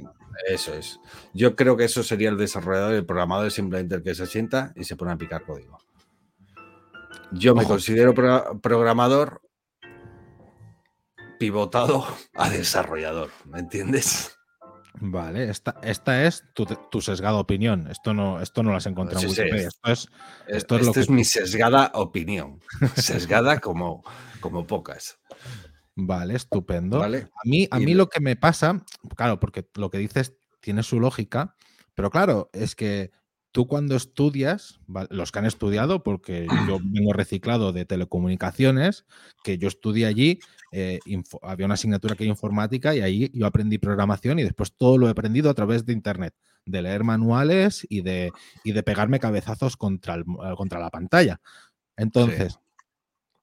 [0.48, 0.98] Eso es.
[1.32, 4.72] Yo creo que eso sería el desarrollador y el programador simplemente el que se sienta
[4.76, 5.78] y se pone a picar código.
[7.32, 9.40] Yo me considero programador
[11.38, 14.36] pivotado a desarrollador, ¿me entiendes?
[14.94, 17.88] Vale, esta, esta es tu, sesgada opinión.
[17.90, 19.68] Esto no, esto no lo has encontrado en Wikipedia.
[19.68, 20.08] Esto es,
[20.46, 22.60] esto es, es mi sesgada opinión.
[22.94, 24.04] Sesgada como,
[24.40, 25.18] como pocas.
[25.94, 27.02] Vale, estupendo.
[27.02, 27.08] A
[27.44, 28.84] mí, a mí lo que me pasa,
[29.16, 31.56] claro, porque lo que dices tiene su lógica,
[31.94, 33.10] pero claro, es que
[33.52, 34.80] tú cuando estudias,
[35.10, 39.04] los que han estudiado, porque yo vengo reciclado de telecomunicaciones,
[39.44, 40.40] que yo estudié allí,
[40.72, 40.98] eh,
[41.42, 45.06] había una asignatura que era informática y ahí yo aprendí programación y después todo lo
[45.06, 46.34] he aprendido a través de Internet,
[46.64, 48.32] de leer manuales y de,
[48.64, 50.24] de pegarme cabezazos contra, el,
[50.56, 51.40] contra la pantalla.
[51.96, 52.58] Entonces,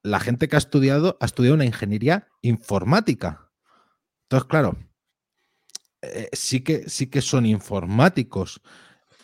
[0.02, 3.50] la gente que ha estudiado ha estudiado una ingeniería informática.
[4.24, 4.76] Entonces, claro,
[6.02, 8.60] eh, sí, que, sí que son informáticos.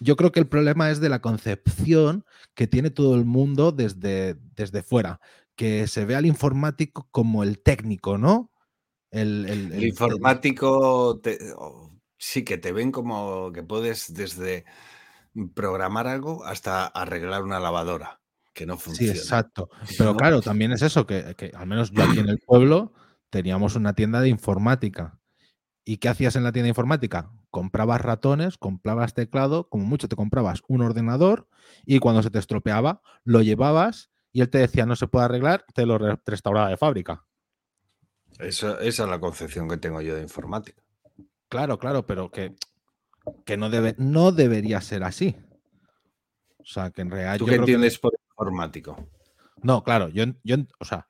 [0.01, 2.25] Yo creo que el problema es de la concepción
[2.55, 5.21] que tiene todo el mundo desde, desde fuera,
[5.55, 8.53] que se ve al informático como el técnico, ¿no?
[9.11, 11.23] El, informático
[12.19, 14.67] sí que te ven como que puedes desde
[15.55, 18.21] programar algo hasta arreglar una lavadora
[18.57, 19.13] que no funciona.
[19.13, 19.69] Sí, exacto.
[19.99, 22.95] Pero claro, también es eso, que, al menos yo aquí en el pueblo
[23.29, 25.21] teníamos una tienda de informática.
[25.85, 27.31] ¿Y qué hacías en la tienda de informática?
[27.51, 31.49] Comprabas ratones, comprabas teclado, como mucho te comprabas un ordenador
[31.85, 35.67] y cuando se te estropeaba lo llevabas y él te decía no se puede arreglar,
[35.75, 37.27] te lo restauraba de fábrica.
[38.39, 40.83] esa es la concepción que tengo yo de informática.
[41.49, 42.57] Claro, claro, pero que,
[43.45, 45.37] que no, debe, no debería ser así.
[46.59, 47.39] O sea, que en realidad.
[47.39, 49.09] ¿Tú qué entiendes por informático.
[49.63, 51.09] No, claro, yo, yo, o sea,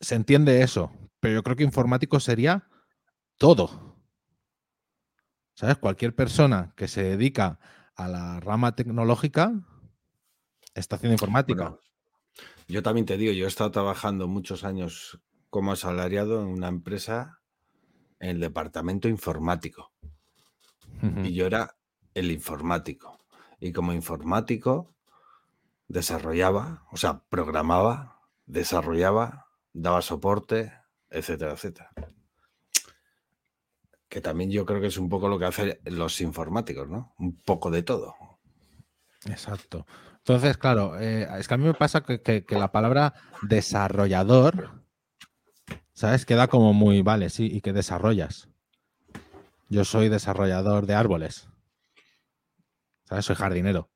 [0.00, 0.90] se entiende eso,
[1.20, 2.68] pero yo creo que informático sería
[3.38, 3.96] todo.
[5.54, 5.78] ¿Sabes?
[5.78, 7.60] Cualquier persona que se dedica
[7.94, 9.52] a la rama tecnológica
[10.74, 11.76] está haciendo informática.
[12.66, 17.40] yo también te digo, yo he estado trabajando muchos años como asalariado en una empresa
[18.18, 19.92] en el departamento informático.
[21.24, 21.76] Y yo era
[22.14, 23.18] el informático.
[23.58, 24.94] Y como informático
[25.90, 30.72] desarrollaba, o sea, programaba, desarrollaba, daba soporte,
[31.10, 31.90] etcétera, etcétera.
[34.08, 37.12] Que también yo creo que es un poco lo que hacen los informáticos, ¿no?
[37.18, 38.14] Un poco de todo.
[39.26, 39.84] Exacto.
[40.18, 44.84] Entonces, claro, eh, es que a mí me pasa que, la palabra desarrollador,
[45.92, 46.24] ¿sabes?
[46.24, 48.48] Queda como muy, vale, sí, y que desarrollas.
[49.68, 51.48] Yo soy desarrollador de árboles.
[53.06, 53.24] ¿Sabes?
[53.24, 53.90] Soy jardinero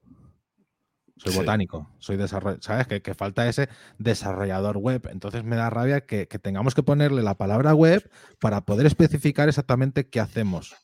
[1.16, 2.86] soy botánico, soy desarrollador, ¿sabes?
[2.86, 5.08] Que, falta ese desarrollador web.
[5.10, 8.10] Entonces me da rabia que, tengamos que ponerle la palabra web
[8.40, 10.74] para poder especificar exactamente qué hacemos.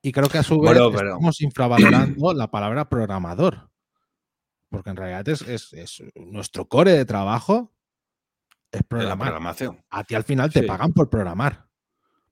[0.00, 3.70] Y creo que a su vez estamos infravalorando la palabra programador.
[4.68, 7.72] Porque en realidad es, nuestro core de trabajo
[8.72, 9.28] es programar.
[9.28, 9.84] programación.
[9.90, 11.68] A ti al final te pagan por programar.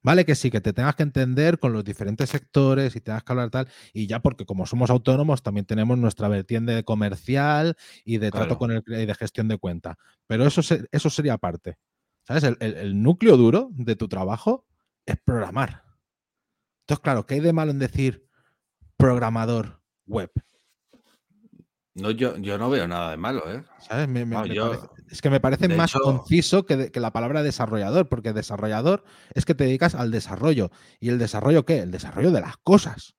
[0.02, 3.32] Vale que sí, que te tengas que entender con los diferentes sectores y tengas que
[3.32, 8.30] hablar tal, y ya porque como somos autónomos también tenemos nuestra vertiente comercial y de
[8.30, 9.98] trato con el y de gestión de cuenta.
[10.26, 11.76] Pero eso, eso sería aparte.
[12.26, 12.44] ¿Sabes?
[12.60, 14.64] El, núcleo duro de tu trabajo
[15.04, 15.84] es programar.
[16.82, 18.26] Entonces, claro, ¿qué hay de malo en decir
[18.96, 20.30] programador web?
[21.94, 23.64] No, yo, yo no veo nada de malo, ¿eh?
[23.80, 24.08] ¿Sabes?
[25.10, 29.02] es que me parece más conciso que, la palabra desarrollador, porque desarrollador
[29.34, 30.70] es que te dedicas al desarrollo.
[31.00, 31.80] ¿Y el desarrollo qué?
[31.80, 33.16] El desarrollo de las cosas.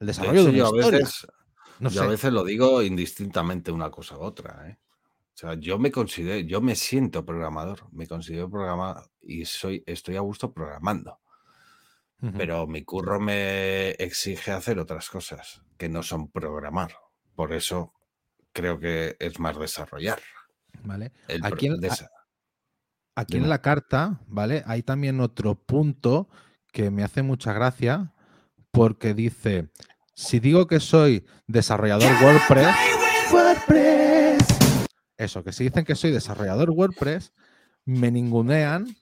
[0.00, 1.26] El desarrollo de, una yo A veces,
[1.78, 4.78] yo a veces lo digo indistintamente una cosa u otra, ¿eh?
[5.34, 10.16] O sea, yo me considero, yo me siento programador, me considero programador y soy, estoy
[10.16, 11.18] a gusto programando.
[12.36, 16.92] Pero mi curro me exige hacer otras cosas que no son programar.
[17.34, 17.92] Por eso
[18.52, 20.20] creo que es más desarrollar.
[20.84, 21.12] ¿Vale?
[21.28, 21.80] El Aquí en-
[23.14, 24.62] Aquí la carta, ¿vale?
[24.66, 26.28] Hay también otro punto
[26.72, 28.14] que me hace mucha gracia
[28.70, 29.68] porque dice,
[30.14, 32.74] si digo que soy desarrollador WordPress,
[33.30, 34.86] WordPress.
[35.18, 37.34] Eso, que si dicen que soy desarrollador WordPress,
[37.84, 38.96] me ningunean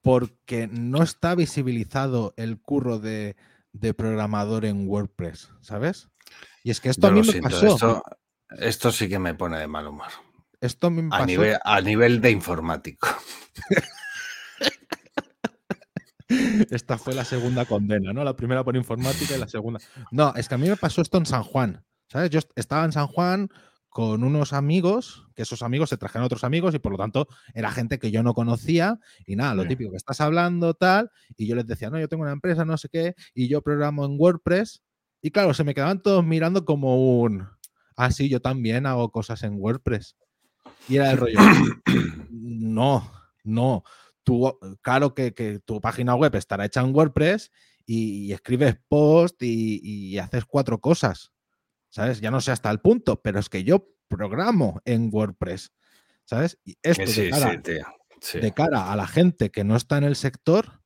[0.00, 3.36] porque no está visibilizado el curro de,
[3.72, 6.08] de programador en WordPress, ¿sabes?
[6.66, 7.66] Y es que esto Yo a mí lo me siento, pasó.
[7.68, 8.02] Esto,
[8.58, 10.08] esto sí que me pone de mal humor.
[10.60, 11.26] Esto a mí me A pasó.
[11.26, 13.06] nivel, a nivel de informático.
[16.28, 18.24] Esta fue la segunda condena, ¿no?
[18.24, 19.78] La primera por informática y la segunda.
[20.10, 21.84] No, es que a mí me pasó esto en San Juan.
[22.08, 22.30] ¿Sabes?
[22.30, 23.48] Yo est- estaba en San Juan
[23.88, 27.70] con unos amigos, que esos amigos se trajeron otros amigos y por lo tanto era
[27.70, 29.68] gente que yo no conocía y nada, lo Sí.
[29.68, 32.76] típico que estás hablando tal y yo les decía, no, yo tengo una empresa, no
[32.76, 34.82] sé qué, y yo programo en WordPress
[35.22, 37.48] y claro, se me quedaban todos mirando como un,
[37.96, 40.16] ah, sí, yo también hago cosas en WordPress.
[40.88, 41.38] Y era el rollo,
[42.30, 43.10] no,
[43.44, 43.82] no,
[44.22, 47.50] tú, claro que, que tu página web estará hecha en WordPress
[47.84, 51.32] y, y escribes post y, y haces cuatro cosas,
[51.88, 52.20] ¿sabes?
[52.20, 55.72] Ya no sé hasta el punto, pero es que yo programo en WordPress,
[56.24, 56.58] ¿sabes?
[56.64, 57.62] Y esto de, cara.
[58.20, 58.40] Sí.
[58.40, 60.80] de cara a la gente que no está en el sector,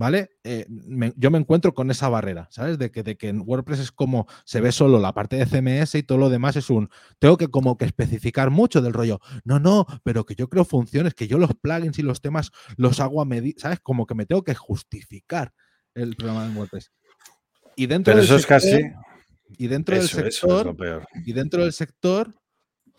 [0.00, 0.30] ¿vale?
[0.44, 2.78] Eh, me- yo me encuentro con esa barrera, ¿sabes?
[2.78, 5.98] De que, de que en WordPress es como se ve solo la parte de CMS
[5.98, 6.88] y todo lo demás es un.
[7.18, 9.20] Tengo que como que especificar mucho del rollo.
[9.44, 12.98] No, no, pero que yo creo funciones, que yo los plugins y los temas los
[12.98, 13.78] hago a medida, ¿sabes?
[13.80, 15.52] Como que me tengo que justificar
[15.94, 16.90] el programa en WordPress.
[17.76, 18.70] Y dentro Pero del eso es casi.
[18.70, 19.04] sector-
[19.58, 20.76] Y dentro Eso, del sector.
[21.12, 21.26] es.
[21.26, 22.32] Y dentro del sector,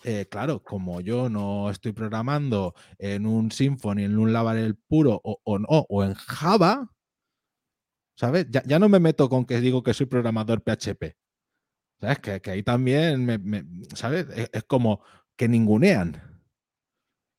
[0.03, 5.39] eh, claro, como yo no estoy programando en un Symfony, en un Laravel puro o,
[5.43, 6.91] o no, o en Java,
[8.15, 8.47] ¿sabes?
[8.49, 11.15] Ya, ya no me meto con que digo que soy programador PHP.
[11.99, 12.19] ¿Sabes?
[12.19, 13.63] Que, que ahí también, me, me-
[13.95, 14.27] ¿sabes?
[14.35, 15.03] Es, es como
[15.35, 16.41] que ningunean.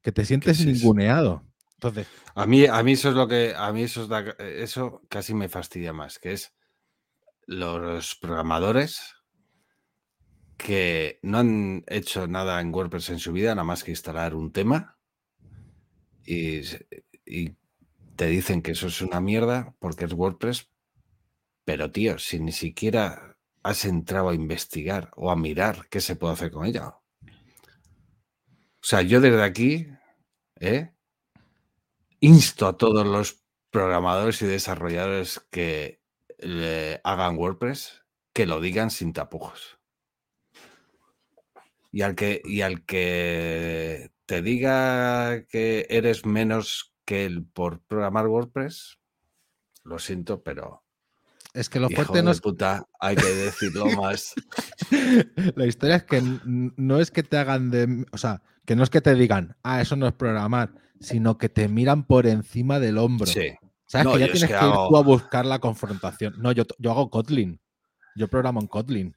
[0.03, 1.43] Que te sientes es ninguneado.
[1.75, 2.07] Entonces,
[2.37, 3.55] A mí, a mí eso es lo que.
[3.57, 6.55] A mí eso, es da- eso casi me fastidia más, que es
[7.47, 9.01] los programadores
[10.63, 14.53] que no han hecho nada en WordPress en su vida, nada más que instalar un
[14.53, 14.97] tema
[16.25, 16.63] y,
[18.17, 20.69] te dicen que eso es una mierda porque es WordPress,
[21.65, 26.35] pero tío, si ni siquiera has entrado a investigar o a mirar qué se puede
[26.35, 26.89] hacer con ella.
[26.89, 27.01] O
[28.85, 29.89] sea, yo desde aquí,
[30.61, 30.93] ¿eh?
[32.21, 36.03] insto a todos los programadores y desarrolladores que
[36.39, 38.03] le hagan WordPress
[38.33, 39.82] que lo digan sin tapujos.
[41.93, 48.27] Y al que, y al que te diga que eres menos que él por programar
[48.27, 48.99] WordPress,
[49.85, 50.83] lo siento, pero
[51.55, 54.35] es que lo fuerte no es puta, hay que decirlo más.
[55.55, 58.07] La historia es que no es que te hagan de.
[58.11, 61.51] O sea, que no es que te digan, ah, eso no es programar, sino que
[61.51, 63.27] te miran por encima del hombro.
[63.27, 63.53] Sí.
[63.87, 64.07] ¿Sabes?
[64.07, 66.35] No, que ya es tienes que ir tú a buscar la confrontación.
[66.39, 67.61] No, yo, yo hago Kotlin.
[68.17, 69.15] Yo programo en Kotlin.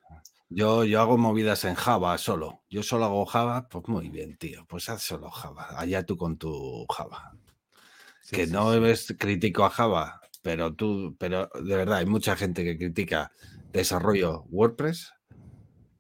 [0.50, 2.64] Yo, yo hago movidas en Java solo.
[2.70, 4.66] Yo solo hago Java, pues muy bien, tío.
[4.68, 5.80] Pues haz solo Java.
[5.80, 7.36] Allá tú con tu Java.
[8.22, 8.86] Sí, que sí, no sí.
[8.86, 13.32] es crítico a Java, pero tú, pero de verdad hay mucha gente que critica
[13.72, 15.14] desarrollo WordPress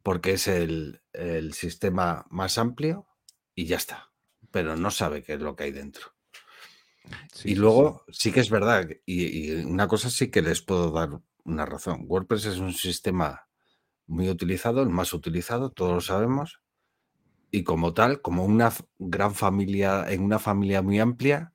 [0.04, 3.08] porque es el, el sistema más amplio
[3.56, 4.12] y ya está.
[4.52, 6.14] Pero no sabe qué es lo que hay dentro.
[7.44, 8.32] Y luego sí.
[8.32, 11.10] que es verdad, y, y una cosa sí que les puedo dar
[11.44, 12.06] una razón.
[12.08, 13.48] WordPress es un sistema
[14.08, 16.60] muy utilizado, el más utilizado, todos lo sabemos.
[17.52, 21.54] Y como tal, como una gran familia, en una familia muy amplia,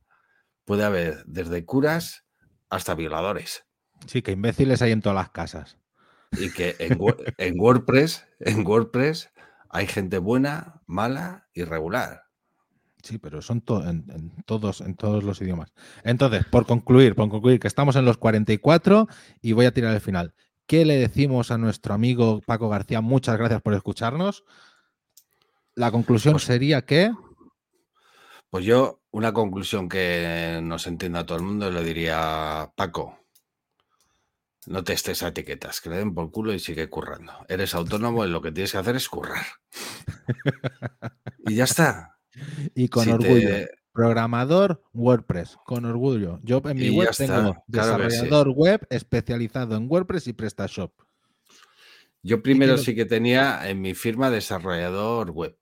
[0.64, 2.24] puede haber desde curas
[2.70, 3.64] hasta violadores.
[4.06, 4.22] sí.
[4.22, 5.76] Que imbéciles hay en todas las casas.
[6.38, 6.76] Y que
[7.38, 9.30] en WordPress, en WordPress
[9.68, 12.22] hay gente buena, mala y regular.
[13.02, 15.72] Sí, pero son to- en, en todos, en todos los idiomas.
[16.04, 19.08] Entonces, por concluir, por concluir, que estamos en los 44
[19.40, 20.34] y voy a tirar el final.
[20.70, 23.00] ¿Qué le decimos a nuestro amigo Paco García?
[23.00, 24.44] Muchas gracias por escucharnos.
[25.74, 27.10] La conclusión Pues- sería que.
[28.50, 33.18] Pues yo, una conclusión que nos entienda todo el mundo, le diría, Paco,
[34.66, 37.32] no te estés a etiquetas, que le den por culo y sigue currando.
[37.48, 39.44] Eres autónomo y lo que tienes que hacer es currar.
[41.48, 42.16] y ya está.
[42.76, 43.48] Y con Si orgullo.
[43.48, 43.70] te-
[44.04, 46.40] Programador WordPress, con orgullo.
[46.42, 48.16] Yo en mi Y web tengo claro que sí.
[48.16, 50.90] desarrollador web especializado en WordPress y PrestaShop.
[52.22, 55.54] Yo primero sí que tenía en mi firma desarrollador web.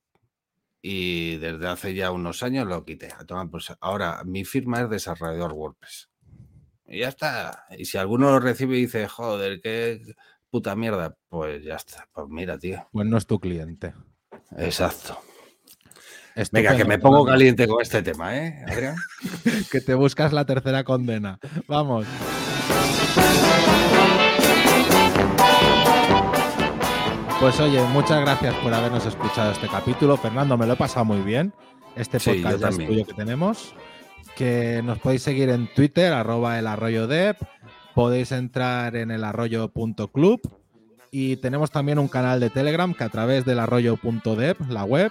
[0.81, 3.09] Y desde hace ya unos años lo quité.
[3.19, 6.09] A tomar por sa- Ahora mi firma es desarrollador WordPress.
[6.87, 7.65] Y ya está.
[7.77, 10.01] Y si alguno lo recibe y dice, joder, qué
[10.49, 12.09] puta mierda, pues ya está.
[12.13, 12.87] Pues mira, tío.
[12.93, 13.95] Pues no es tu cliente.
[14.57, 15.19] Exacto.
[16.39, 18.95] Estupendo, Venga, que me pongo caliente con este tema, ¿eh, Adrián?
[19.73, 21.41] Que te buscas la tercera condena.
[21.67, 22.07] Vamos.
[27.41, 30.17] Pues oye, muchas gracias por habernos escuchado este capítulo.
[30.17, 31.53] Fernando, me lo he pasado muy bien.
[31.97, 33.75] Este Sí, podcast es tuyo que tenemos.
[34.37, 37.37] Que nos podéis seguir en Twitter, arroba el arroyo dep.
[37.97, 40.41] Podéis entrar en el arroyo.club.
[41.11, 45.11] Y tenemos también un canal de Telegram que a través del arroyo.dep, la web,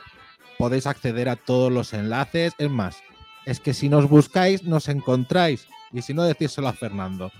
[0.57, 2.53] podéis acceder a todos los enlaces.
[2.57, 2.97] Es más,
[3.45, 5.67] es que si nos buscáis, nos encontráis.
[5.93, 7.31] Y si no, decírselo a Fernando.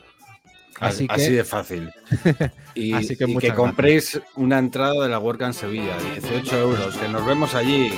[0.80, 1.92] Así Así, que- de fácil.
[2.76, 6.96] Y, Así que y muchas que compréis una entrada de la WordCamp Sevilla, 18 euros.
[6.96, 7.90] Que nos vemos allí.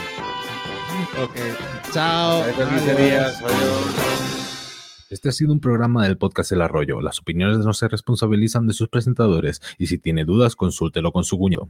[1.22, 1.36] Ok.
[1.91, 2.41] Chao.
[2.43, 2.97] Hasta dentro de 15 Adiós.
[3.07, 3.41] días.
[3.41, 5.05] Adiós.
[5.09, 7.01] Este ha sido un programa del podcast El Arroyo.
[7.01, 11.38] Las opiniones no se responsabilizan de sus presentadores y si tiene dudas, consúltelo con su
[11.38, 11.70] cuñado.